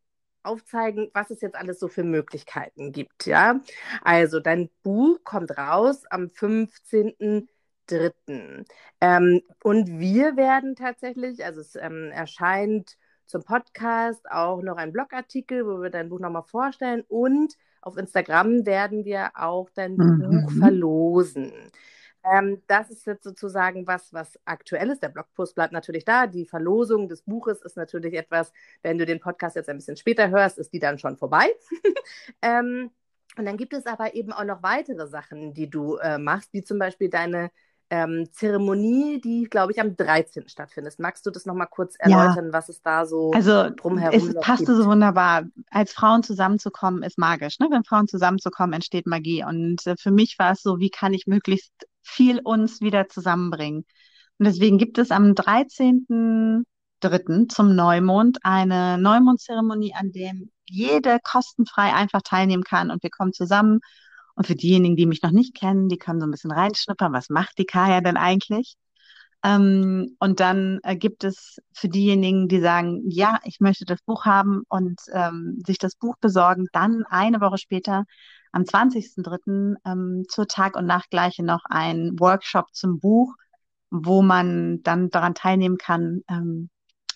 aufzeigen, 0.42 1.10
was 1.14 1.30
es 1.30 1.40
jetzt 1.40 1.56
alles 1.56 1.78
so 1.80 1.88
für 1.88 2.04
Möglichkeiten 2.04 2.92
gibt. 2.92 3.26
Ja, 3.26 3.60
also 4.02 4.40
dein 4.40 4.68
Buch 4.82 5.18
kommt 5.24 5.56
raus 5.56 6.04
am 6.10 6.30
15.03. 6.30 8.64
Ähm, 9.00 9.42
und 9.62 9.98
wir 9.98 10.36
werden 10.36 10.76
tatsächlich, 10.76 11.44
also 11.44 11.60
es 11.60 11.74
ähm, 11.76 12.10
erscheint 12.12 12.96
zum 13.26 13.42
Podcast 13.44 14.28
auch 14.30 14.62
noch 14.62 14.76
ein 14.76 14.92
Blogartikel, 14.92 15.66
wo 15.66 15.80
wir 15.82 15.90
dein 15.90 16.08
Buch 16.08 16.20
nochmal 16.20 16.42
vorstellen 16.44 17.04
und 17.08 17.54
auf 17.82 17.96
Instagram 17.96 18.66
werden 18.66 19.04
wir 19.04 19.30
auch 19.34 19.70
dein 19.70 19.96
Mhm. 19.96 19.98
Buch 20.22 20.52
verlosen. 20.52 21.52
Ähm, 22.24 22.62
das 22.66 22.90
ist 22.90 23.06
jetzt 23.06 23.24
sozusagen 23.24 23.86
was, 23.86 24.12
was 24.12 24.38
aktuell 24.44 24.90
ist. 24.90 25.02
Der 25.02 25.08
Blogpost 25.08 25.54
bleibt 25.54 25.72
natürlich 25.72 26.04
da. 26.04 26.26
Die 26.26 26.46
Verlosung 26.46 27.08
des 27.08 27.22
Buches 27.22 27.62
ist 27.62 27.76
natürlich 27.76 28.14
etwas, 28.14 28.52
wenn 28.82 28.98
du 28.98 29.06
den 29.06 29.20
Podcast 29.20 29.56
jetzt 29.56 29.68
ein 29.68 29.76
bisschen 29.76 29.96
später 29.96 30.28
hörst, 30.30 30.58
ist 30.58 30.72
die 30.72 30.78
dann 30.78 30.98
schon 30.98 31.16
vorbei. 31.16 31.50
ähm, 32.42 32.90
und 33.36 33.46
dann 33.46 33.56
gibt 33.56 33.72
es 33.72 33.86
aber 33.86 34.14
eben 34.14 34.32
auch 34.32 34.44
noch 34.44 34.62
weitere 34.62 35.06
Sachen, 35.06 35.54
die 35.54 35.70
du 35.70 35.96
äh, 35.96 36.18
machst, 36.18 36.52
wie 36.52 36.62
zum 36.62 36.78
Beispiel 36.78 37.08
deine 37.08 37.50
ähm, 37.90 38.28
Zeremonie, 38.32 39.20
die, 39.20 39.44
glaube 39.44 39.72
ich, 39.72 39.80
am 39.80 39.96
13. 39.96 40.48
stattfindet. 40.48 40.98
Magst 40.98 41.24
du 41.26 41.30
das 41.30 41.46
nochmal 41.46 41.68
kurz 41.68 41.96
Ja. 42.04 42.24
erläutern, 42.24 42.52
was 42.52 42.68
es 42.68 42.82
da 42.82 43.06
so 43.06 43.30
Also 43.32 43.70
drumherum 43.70 44.10
es 44.10 44.32
noch 44.34 44.40
passte 44.40 44.66
gibt? 44.66 44.78
so 44.78 44.86
wunderbar. 44.86 45.44
Als 45.70 45.92
Frauen 45.92 46.22
zusammenzukommen, 46.22 47.02
ist 47.02 47.18
magisch. 47.18 47.58
Ne? 47.58 47.68
Wenn 47.70 47.84
Frauen 47.84 48.08
zusammenzukommen, 48.08 48.72
entsteht 48.74 49.06
Magie. 49.06 49.44
Und 49.44 49.86
äh, 49.86 49.96
für 49.98 50.10
mich 50.10 50.38
war 50.38 50.52
es 50.52 50.62
so, 50.62 50.78
wie 50.78 50.90
kann 50.90 51.14
ich 51.14 51.26
möglichst 51.26 51.72
viel 52.02 52.40
uns 52.40 52.80
wieder 52.80 53.08
zusammenbringen? 53.08 53.84
Und 54.38 54.46
deswegen 54.46 54.78
gibt 54.78 54.98
es 54.98 55.10
am 55.10 55.34
13.03. 55.34 57.48
zum 57.48 57.74
Neumond 57.74 58.38
eine 58.42 58.98
Neumondzeremonie, 58.98 59.94
an 59.94 60.12
dem 60.12 60.50
jede 60.66 61.18
kostenfrei 61.22 61.92
einfach 61.92 62.22
teilnehmen 62.22 62.64
kann. 62.64 62.90
Und 62.90 63.02
wir 63.02 63.10
kommen 63.10 63.32
zusammen. 63.32 63.80
Und 64.34 64.46
für 64.46 64.54
diejenigen, 64.54 64.96
die 64.96 65.06
mich 65.06 65.22
noch 65.22 65.30
nicht 65.30 65.54
kennen, 65.54 65.88
die 65.88 65.98
können 65.98 66.20
so 66.20 66.26
ein 66.26 66.30
bisschen 66.30 66.52
reinschnuppern. 66.52 67.12
Was 67.12 67.28
macht 67.28 67.58
die 67.58 67.66
Kaya 67.66 68.00
denn 68.00 68.16
eigentlich? 68.16 68.76
Ähm, 69.42 70.16
und 70.18 70.40
dann 70.40 70.80
äh, 70.82 70.96
gibt 70.96 71.24
es 71.24 71.58
für 71.72 71.88
diejenigen, 71.88 72.48
die 72.48 72.60
sagen, 72.60 73.02
ja, 73.08 73.38
ich 73.44 73.60
möchte 73.60 73.84
das 73.86 74.02
Buch 74.02 74.26
haben 74.26 74.62
und 74.68 75.00
ähm, 75.12 75.62
sich 75.66 75.78
das 75.78 75.94
Buch 75.94 76.16
besorgen, 76.20 76.66
dann 76.72 77.04
eine 77.08 77.40
Woche 77.40 77.58
später, 77.58 78.04
am 78.52 78.64
20.03. 78.64 79.76
Ähm, 79.84 80.24
zur 80.28 80.46
Tag- 80.46 80.76
und 80.76 80.86
Nachtgleiche 80.86 81.42
noch 81.42 81.64
ein 81.64 82.18
Workshop 82.18 82.66
zum 82.74 82.98
Buch, 82.98 83.34
wo 83.90 84.22
man 84.22 84.82
dann 84.82 85.08
daran 85.10 85.34
teilnehmen 85.34 85.78
kann 85.78 86.22
ähm, 86.28 86.68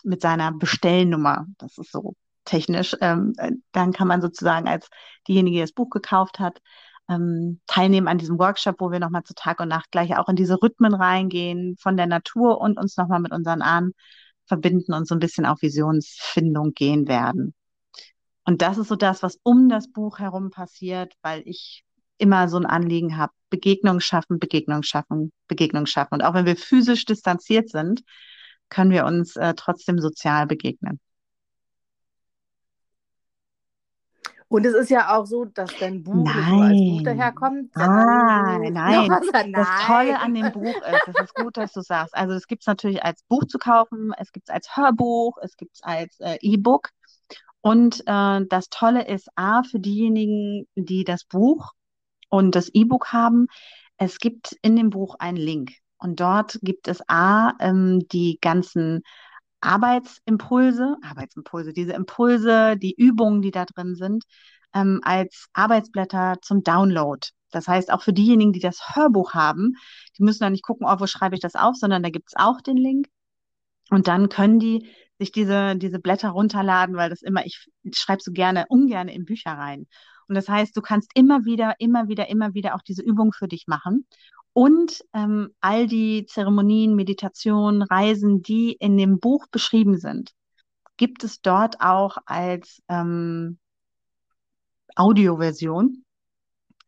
mit 0.03 0.23
seiner 0.23 0.53
Bestellnummer. 0.53 1.47
Das 1.59 1.77
ist 1.79 1.93
so 1.93 2.15
technisch. 2.45 2.97
Ähm, 3.01 3.35
äh, 3.39 3.53
dann 3.73 3.93
kann 3.93 4.09
man 4.09 4.23
sozusagen 4.23 4.69
als 4.69 4.89
diejenige, 5.29 5.57
die 5.57 5.61
das 5.63 5.73
Buch 5.73 5.91
gekauft 5.91 6.39
hat, 6.39 6.61
ähm, 7.09 7.61
teilnehmen 7.67 8.09
an 8.09 8.19
diesem 8.19 8.39
Workshop, 8.39 8.77
wo 8.81 8.91
wir 8.91 9.01
nochmal 9.01 9.25
zu 9.25 9.35
Tag 9.35 9.61
und 9.61 9.69
Nacht 9.69 9.91
gleich 9.91 10.17
auch 10.17 10.29
in 10.29 10.37
diese 10.37 10.61
Rhythmen 10.63 10.95
reingehen 10.95 11.77
von 11.79 11.97
der 11.97 12.07
Natur 12.07 12.61
und 12.61 12.79
uns 12.79 12.97
nochmal 12.97 13.21
mit 13.21 13.33
unseren 13.33 13.63
Ahnen 13.63 13.93
verbinden 14.47 14.93
und 14.93 15.07
so 15.07 15.15
ein 15.15 15.21
bisschen 15.21 15.47
auf 15.47 15.63
Visionsfindung 15.63 16.73
gehen 16.73 17.09
werden. 17.09 17.55
Und 18.45 18.63
das 18.63 18.79
ist 18.79 18.89
so 18.89 18.97
das, 18.97 19.23
was 19.23 19.39
um 19.43 19.69
das 19.69 19.91
Buch 19.91 20.19
herum 20.19 20.51
passiert, 20.51 21.15
weil 21.23 21.43
ich 21.47 21.85
immer 22.19 22.49
so 22.49 22.59
ein 22.59 22.67
Anliegen 22.67 23.17
habe, 23.17 23.33
Begegnung 23.51 24.01
schaffen, 24.01 24.39
Begegnung 24.39 24.83
schaffen, 24.83 25.33
Begegnung 25.49 25.87
schaffen. 25.87 26.15
Und 26.15 26.23
auch 26.23 26.35
wenn 26.35 26.47
wir 26.47 26.57
physisch 26.57 27.05
distanziert 27.05 27.71
sind, 27.71 28.03
können 28.69 28.91
wir 28.91 29.05
uns 29.05 29.37
äh, 29.37 29.55
trotzdem 29.55 29.99
sozial 29.99 30.47
begegnen. 30.47 31.01
Und 34.55 34.65
es 34.65 34.75
ist 34.75 34.89
ja 34.89 35.17
auch 35.17 35.27
so, 35.27 35.47
dass 35.47 35.77
dein 35.81 36.05
Buch 36.05 36.15
nur 36.15 36.29
als 36.33 36.47
Buch 36.47 37.01
Nein. 37.01 37.05
daherkommt, 37.05 37.71
Ah, 37.75 38.57
nein. 38.61 39.11
Was? 39.11 39.27
Das 39.33 39.69
Tolle 39.85 40.13
Nein. 40.13 40.17
an 40.21 40.35
dem 40.35 40.53
Buch 40.53 40.77
ist, 40.77 41.03
das 41.07 41.25
ist 41.25 41.35
gut, 41.35 41.57
dass 41.57 41.73
du 41.73 41.81
sagst. 41.81 42.15
Also 42.15 42.35
es 42.35 42.47
gibt 42.47 42.63
es 42.63 42.69
natürlich 42.69 43.03
als 43.03 43.25
Buch 43.25 43.45
zu 43.49 43.59
kaufen, 43.59 44.13
es 44.17 44.31
gibt 44.31 44.49
es 44.49 44.55
als 44.55 44.77
Hörbuch, 44.77 45.39
es 45.43 45.57
gibt 45.57 45.75
es 45.75 45.83
als 45.83 46.21
äh, 46.21 46.39
E-Book. 46.41 46.91
Und 47.63 48.05
äh, 48.07 48.43
das 48.49 48.69
Tolle 48.71 49.09
ist 49.09 49.29
A, 49.35 49.65
für 49.65 49.81
diejenigen, 49.81 50.69
die 50.77 51.03
das 51.03 51.25
Buch 51.25 51.73
und 52.29 52.55
das 52.55 52.69
E-Book 52.73 53.13
haben, 53.13 53.49
es 53.97 54.19
gibt 54.19 54.57
in 54.63 54.77
dem 54.77 54.91
Buch 54.91 55.17
einen 55.19 55.37
Link. 55.37 55.73
Und 55.99 56.21
dort 56.21 56.61
gibt 56.63 56.87
es 56.87 57.03
A, 57.09 57.55
ähm, 57.59 58.07
die 58.13 58.39
ganzen 58.41 59.03
Arbeitsimpulse, 59.65 60.97
Arbeitsimpulse, 61.03 61.73
diese 61.73 61.93
Impulse, 61.93 62.77
die 62.77 62.95
Übungen, 62.95 63.43
die 63.43 63.51
da 63.51 63.65
drin 63.65 63.95
sind, 63.95 64.25
ähm, 64.75 65.01
als 65.03 65.49
Arbeitsblätter 65.53 66.37
zum 66.43 66.63
Download. 66.63 67.27
Das 67.51 67.69
heißt, 67.69 67.93
auch 67.93 68.03
für 68.03 68.13
diejenigen, 68.13 68.53
die 68.53 68.61
das 68.61 68.95
Hörbuch 68.95 69.35
haben, 69.35 69.75
die 70.19 70.25
müssen 70.25 70.41
da 70.41 70.51
nicht 70.51 70.65
gucken, 70.65 70.87
oh, 70.89 71.01
wo 71.01 71.07
schreibe 71.07 71.37
ich 71.37 71.41
das 71.41 71.55
auf, 71.55 71.77
sondern 71.77 72.03
da 72.03 72.11
gibt 72.11 72.29
es 72.29 72.35
auch 72.37 72.61
den 72.61 72.77
Link. 72.77 73.07
Und 73.91 74.09
dann 74.09 74.29
können 74.29 74.59
die 74.59 74.91
sich 75.19 75.31
diese, 75.31 75.77
diese 75.77 76.01
Blätter 76.01 76.31
runterladen, 76.31 76.97
weil 76.97 77.11
das 77.11 77.23
immer, 77.23 77.47
ich 77.47 77.67
schreibe 77.93 78.23
so 78.23 78.33
gerne, 78.33 78.67
ungern 78.69 79.09
in 79.09 79.25
Bücher 79.25 79.53
rein. 79.53 79.87
Und 80.29 80.35
das 80.35 80.49
heißt, 80.49 80.77
du 80.77 80.81
kannst 80.81 81.13
immer 81.15 81.45
wieder, 81.45 81.75
immer 81.79 82.09
wieder, 82.09 82.29
immer 82.29 82.55
wieder 82.55 82.75
auch 82.75 82.83
diese 82.83 83.03
Übung 83.03 83.33
für 83.33 83.47
dich 83.47 83.67
machen. 83.67 84.07
Und 84.55 85.05
ähm, 85.13 85.51
all 85.61 85.89
die 85.89 86.27
Zeremonien, 86.27 86.95
Meditationen, 86.95 87.83
Reisen, 87.83 88.43
die 88.43 88.73
in 88.73 88.97
dem 88.97 89.19
Buch 89.19 89.49
beschrieben 89.49 89.99
sind, 89.99 90.33
gibt 90.97 91.25
es 91.25 91.43
dort 91.43 91.81
auch 91.81 92.19
als 92.25 92.81
ähm, 92.89 93.59
Audioversion 94.95 96.05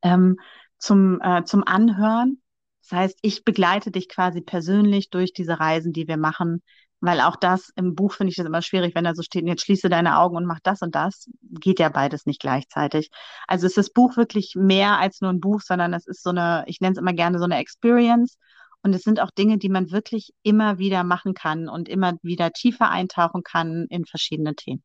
ähm, 0.03 0.39
zum, 0.79 1.21
äh, 1.21 1.43
zum 1.45 1.65
Anhören. 1.67 2.41
Das 2.83 2.93
heißt, 2.93 3.19
ich 3.23 3.45
begleite 3.45 3.91
dich 3.91 4.09
quasi 4.09 4.43
persönlich 4.43 5.11
durch 5.11 5.33
diese 5.33 5.59
Reisen, 5.59 5.93
die 5.93 6.07
wir 6.07 6.19
machen, 6.19 6.63
weil 7.01 7.21
auch 7.21 7.37
das 7.37 7.71
im 7.77 7.95
Buch 7.95 8.15
finde 8.15 8.31
ich 8.31 8.37
das 8.37 8.47
immer 8.47 8.63
schwierig, 8.63 8.95
wenn 8.95 9.05
da 9.05 9.15
so 9.15 9.23
steht, 9.23 9.47
jetzt 9.47 9.63
schließe 9.63 9.89
deine 9.89 10.19
Augen 10.19 10.37
und 10.37 10.47
mach 10.47 10.61
das 10.61 10.83
und 10.83 10.95
das. 10.95 11.29
Geht 11.43 11.79
ja 11.79 11.89
beides 11.89 12.27
nicht 12.27 12.41
gleichzeitig. 12.41 13.11
Also 13.47 13.67
ist 13.67 13.77
das 13.77 13.91
Buch 13.91 14.17
wirklich 14.17 14.55
mehr 14.57 14.99
als 14.99 15.21
nur 15.21 15.31
ein 15.31 15.41
Buch, 15.41 15.61
sondern 15.61 15.93
es 15.95 16.07
ist 16.07 16.23
so 16.23 16.31
eine, 16.31 16.65
ich 16.67 16.81
nenne 16.81 16.93
es 16.93 16.99
immer 16.99 17.13
gerne 17.13 17.39
so 17.39 17.45
eine 17.45 17.59
Experience. 17.59 18.39
Und 18.83 18.95
es 18.95 19.03
sind 19.03 19.21
auch 19.21 19.31
Dinge, 19.31 19.59
die 19.59 19.69
man 19.69 19.91
wirklich 19.91 20.33
immer 20.43 20.79
wieder 20.79 21.03
machen 21.03 21.35
kann 21.35 21.69
und 21.69 21.89
immer 21.89 22.15
wieder 22.23 22.53
tiefer 22.53 22.91
eintauchen 22.91 23.43
kann 23.43 23.87
in 23.91 24.05
verschiedene 24.05 24.55
Themen. 24.55 24.83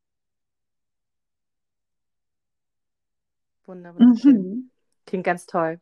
Wunderschön. 3.64 4.32
Mhm. 4.32 4.70
Klingt 5.06 5.24
ganz 5.24 5.46
toll. 5.46 5.78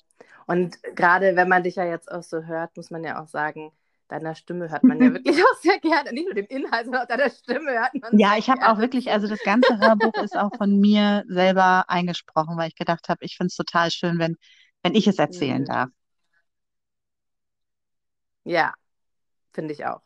Und 0.46 0.82
gerade 0.94 1.36
wenn 1.36 1.48
man 1.48 1.62
dich 1.62 1.76
ja 1.76 1.84
jetzt 1.84 2.10
auch 2.10 2.22
so 2.22 2.42
hört, 2.44 2.76
muss 2.76 2.90
man 2.90 3.04
ja 3.04 3.22
auch 3.22 3.28
sagen, 3.28 3.72
deiner 4.10 4.34
Stimme 4.34 4.70
hört 4.70 4.86
man 4.86 5.00
ja 5.00 5.12
wirklich 5.14 5.42
auch 5.42 5.60
sehr 5.60 5.78
gerne. 5.80 6.12
Nicht 6.12 6.26
nur 6.26 6.34
dem 6.34 6.46
Inhalt, 6.46 6.84
sondern 6.86 7.02
auch 7.02 7.08
deiner 7.08 7.30
Stimme 7.30 7.72
hört 7.72 7.94
man 8.00 8.18
Ja, 8.18 8.36
ich 8.36 8.50
habe 8.50 8.66
auch 8.68 8.78
wirklich, 8.78 9.10
also 9.10 9.28
das 9.28 9.42
ganze 9.42 9.78
Hörbuch 9.78 10.16
ist 10.18 10.36
auch 10.36 10.52
von 10.56 10.78
mir 10.80 11.24
selber 11.28 11.88
eingesprochen, 11.88 12.56
weil 12.56 12.68
ich 12.68 12.76
gedacht 12.76 13.08
habe, 13.08 13.24
ich 13.24 13.36
finde 13.36 13.48
es 13.48 13.56
total 13.56 13.90
schön, 13.90 14.18
wenn, 14.18 14.36
wenn 14.82 14.94
ich 14.94 15.06
es 15.06 15.18
erzählen 15.18 15.62
Mhm. 15.62 15.66
darf. 15.66 15.88
Ja, 18.44 18.74
finde 19.52 19.74
ich 19.74 19.84
auch. 19.86 20.02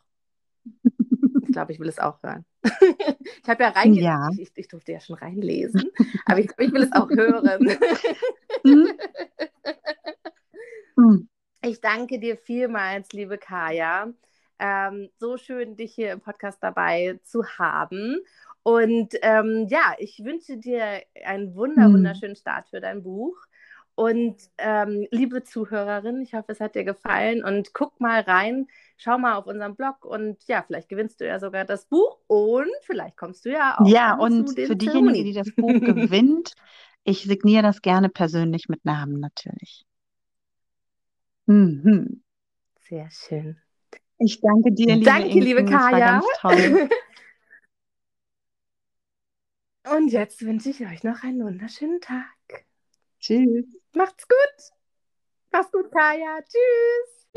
Ich 1.41 1.51
glaube, 1.51 1.71
ich 1.71 1.79
will 1.79 1.89
es 1.89 1.99
auch 1.99 2.21
hören. 2.23 2.45
ich 2.63 3.47
habe 3.49 3.63
ja 3.63 3.69
reinge 3.69 4.01
Ja. 4.01 4.29
ich, 4.35 4.51
ich 4.55 4.67
durfte 4.67 4.91
ja 4.91 4.99
schon 4.99 5.15
reinlesen, 5.15 5.91
aber 6.25 6.39
ich, 6.39 6.49
ich 6.57 6.71
will 6.71 6.83
es 6.83 6.91
auch 6.91 7.09
hören. 7.15 7.77
Mhm. 10.97 11.27
Ich 11.67 11.81
danke 11.81 12.19
dir 12.19 12.37
vielmals, 12.37 13.11
liebe 13.11 13.39
Kaya. 13.39 14.13
Ähm, 14.59 15.09
so 15.17 15.37
schön, 15.37 15.75
dich 15.75 15.95
hier 15.95 16.11
im 16.11 16.21
Podcast 16.21 16.61
dabei 16.61 17.19
zu 17.23 17.43
haben. 17.57 18.19
Und 18.61 19.15
ähm, 19.23 19.65
ja, 19.67 19.95
ich 19.97 20.23
wünsche 20.23 20.57
dir 20.57 21.01
einen 21.25 21.55
wunder, 21.55 21.85
hm. 21.85 21.93
wunderschönen 21.93 22.35
Start 22.35 22.69
für 22.69 22.81
dein 22.81 23.01
Buch. 23.01 23.35
Und 23.95 24.35
ähm, 24.59 25.07
liebe 25.09 25.43
Zuhörerin, 25.43 26.21
ich 26.21 26.35
hoffe, 26.35 26.51
es 26.51 26.59
hat 26.59 26.75
dir 26.75 26.83
gefallen 26.83 27.43
und 27.43 27.73
guck 27.73 27.99
mal 27.99 28.21
rein, 28.21 28.67
schau 28.97 29.17
mal 29.17 29.33
auf 29.33 29.47
unserem 29.47 29.75
Blog 29.75 30.05
und 30.05 30.37
ja, 30.47 30.63
vielleicht 30.67 30.89
gewinnst 30.89 31.19
du 31.19 31.25
ja 31.25 31.39
sogar 31.39 31.65
das 31.65 31.85
Buch 31.85 32.19
und 32.27 32.69
vielleicht 32.81 33.17
kommst 33.17 33.43
du 33.45 33.51
ja 33.51 33.79
auch. 33.79 33.87
Ja, 33.87 34.15
und 34.15 34.51
für 34.51 34.75
diejenige, 34.75 35.23
die 35.23 35.33
das 35.33 35.49
Buch 35.55 35.79
gewinnt, 35.79 36.53
ich 37.03 37.23
signiere 37.23 37.63
das 37.63 37.81
gerne 37.81 38.09
persönlich 38.09 38.69
mit 38.69 38.85
Namen 38.85 39.19
natürlich. 39.19 39.85
Mhm. 41.45 42.23
Sehr 42.87 43.09
schön. 43.11 43.57
Ich 44.17 44.39
danke 44.41 44.71
dir, 44.71 44.93
liebe 44.95 45.05
Danke, 45.05 45.39
liebe 45.39 45.65
Kaya. 45.65 46.21
Und 49.91 50.11
jetzt 50.11 50.41
wünsche 50.41 50.69
ich 50.69 50.81
euch 50.81 51.03
noch 51.03 51.21
einen 51.23 51.43
wunderschönen 51.43 52.01
Tag. 52.01 52.25
Tschüss. 53.19 53.65
Macht's 53.93 54.27
gut. 54.27 54.71
Mach's 55.51 55.71
gut, 55.71 55.91
Kaya. 55.91 56.39
Tschüss. 56.41 57.27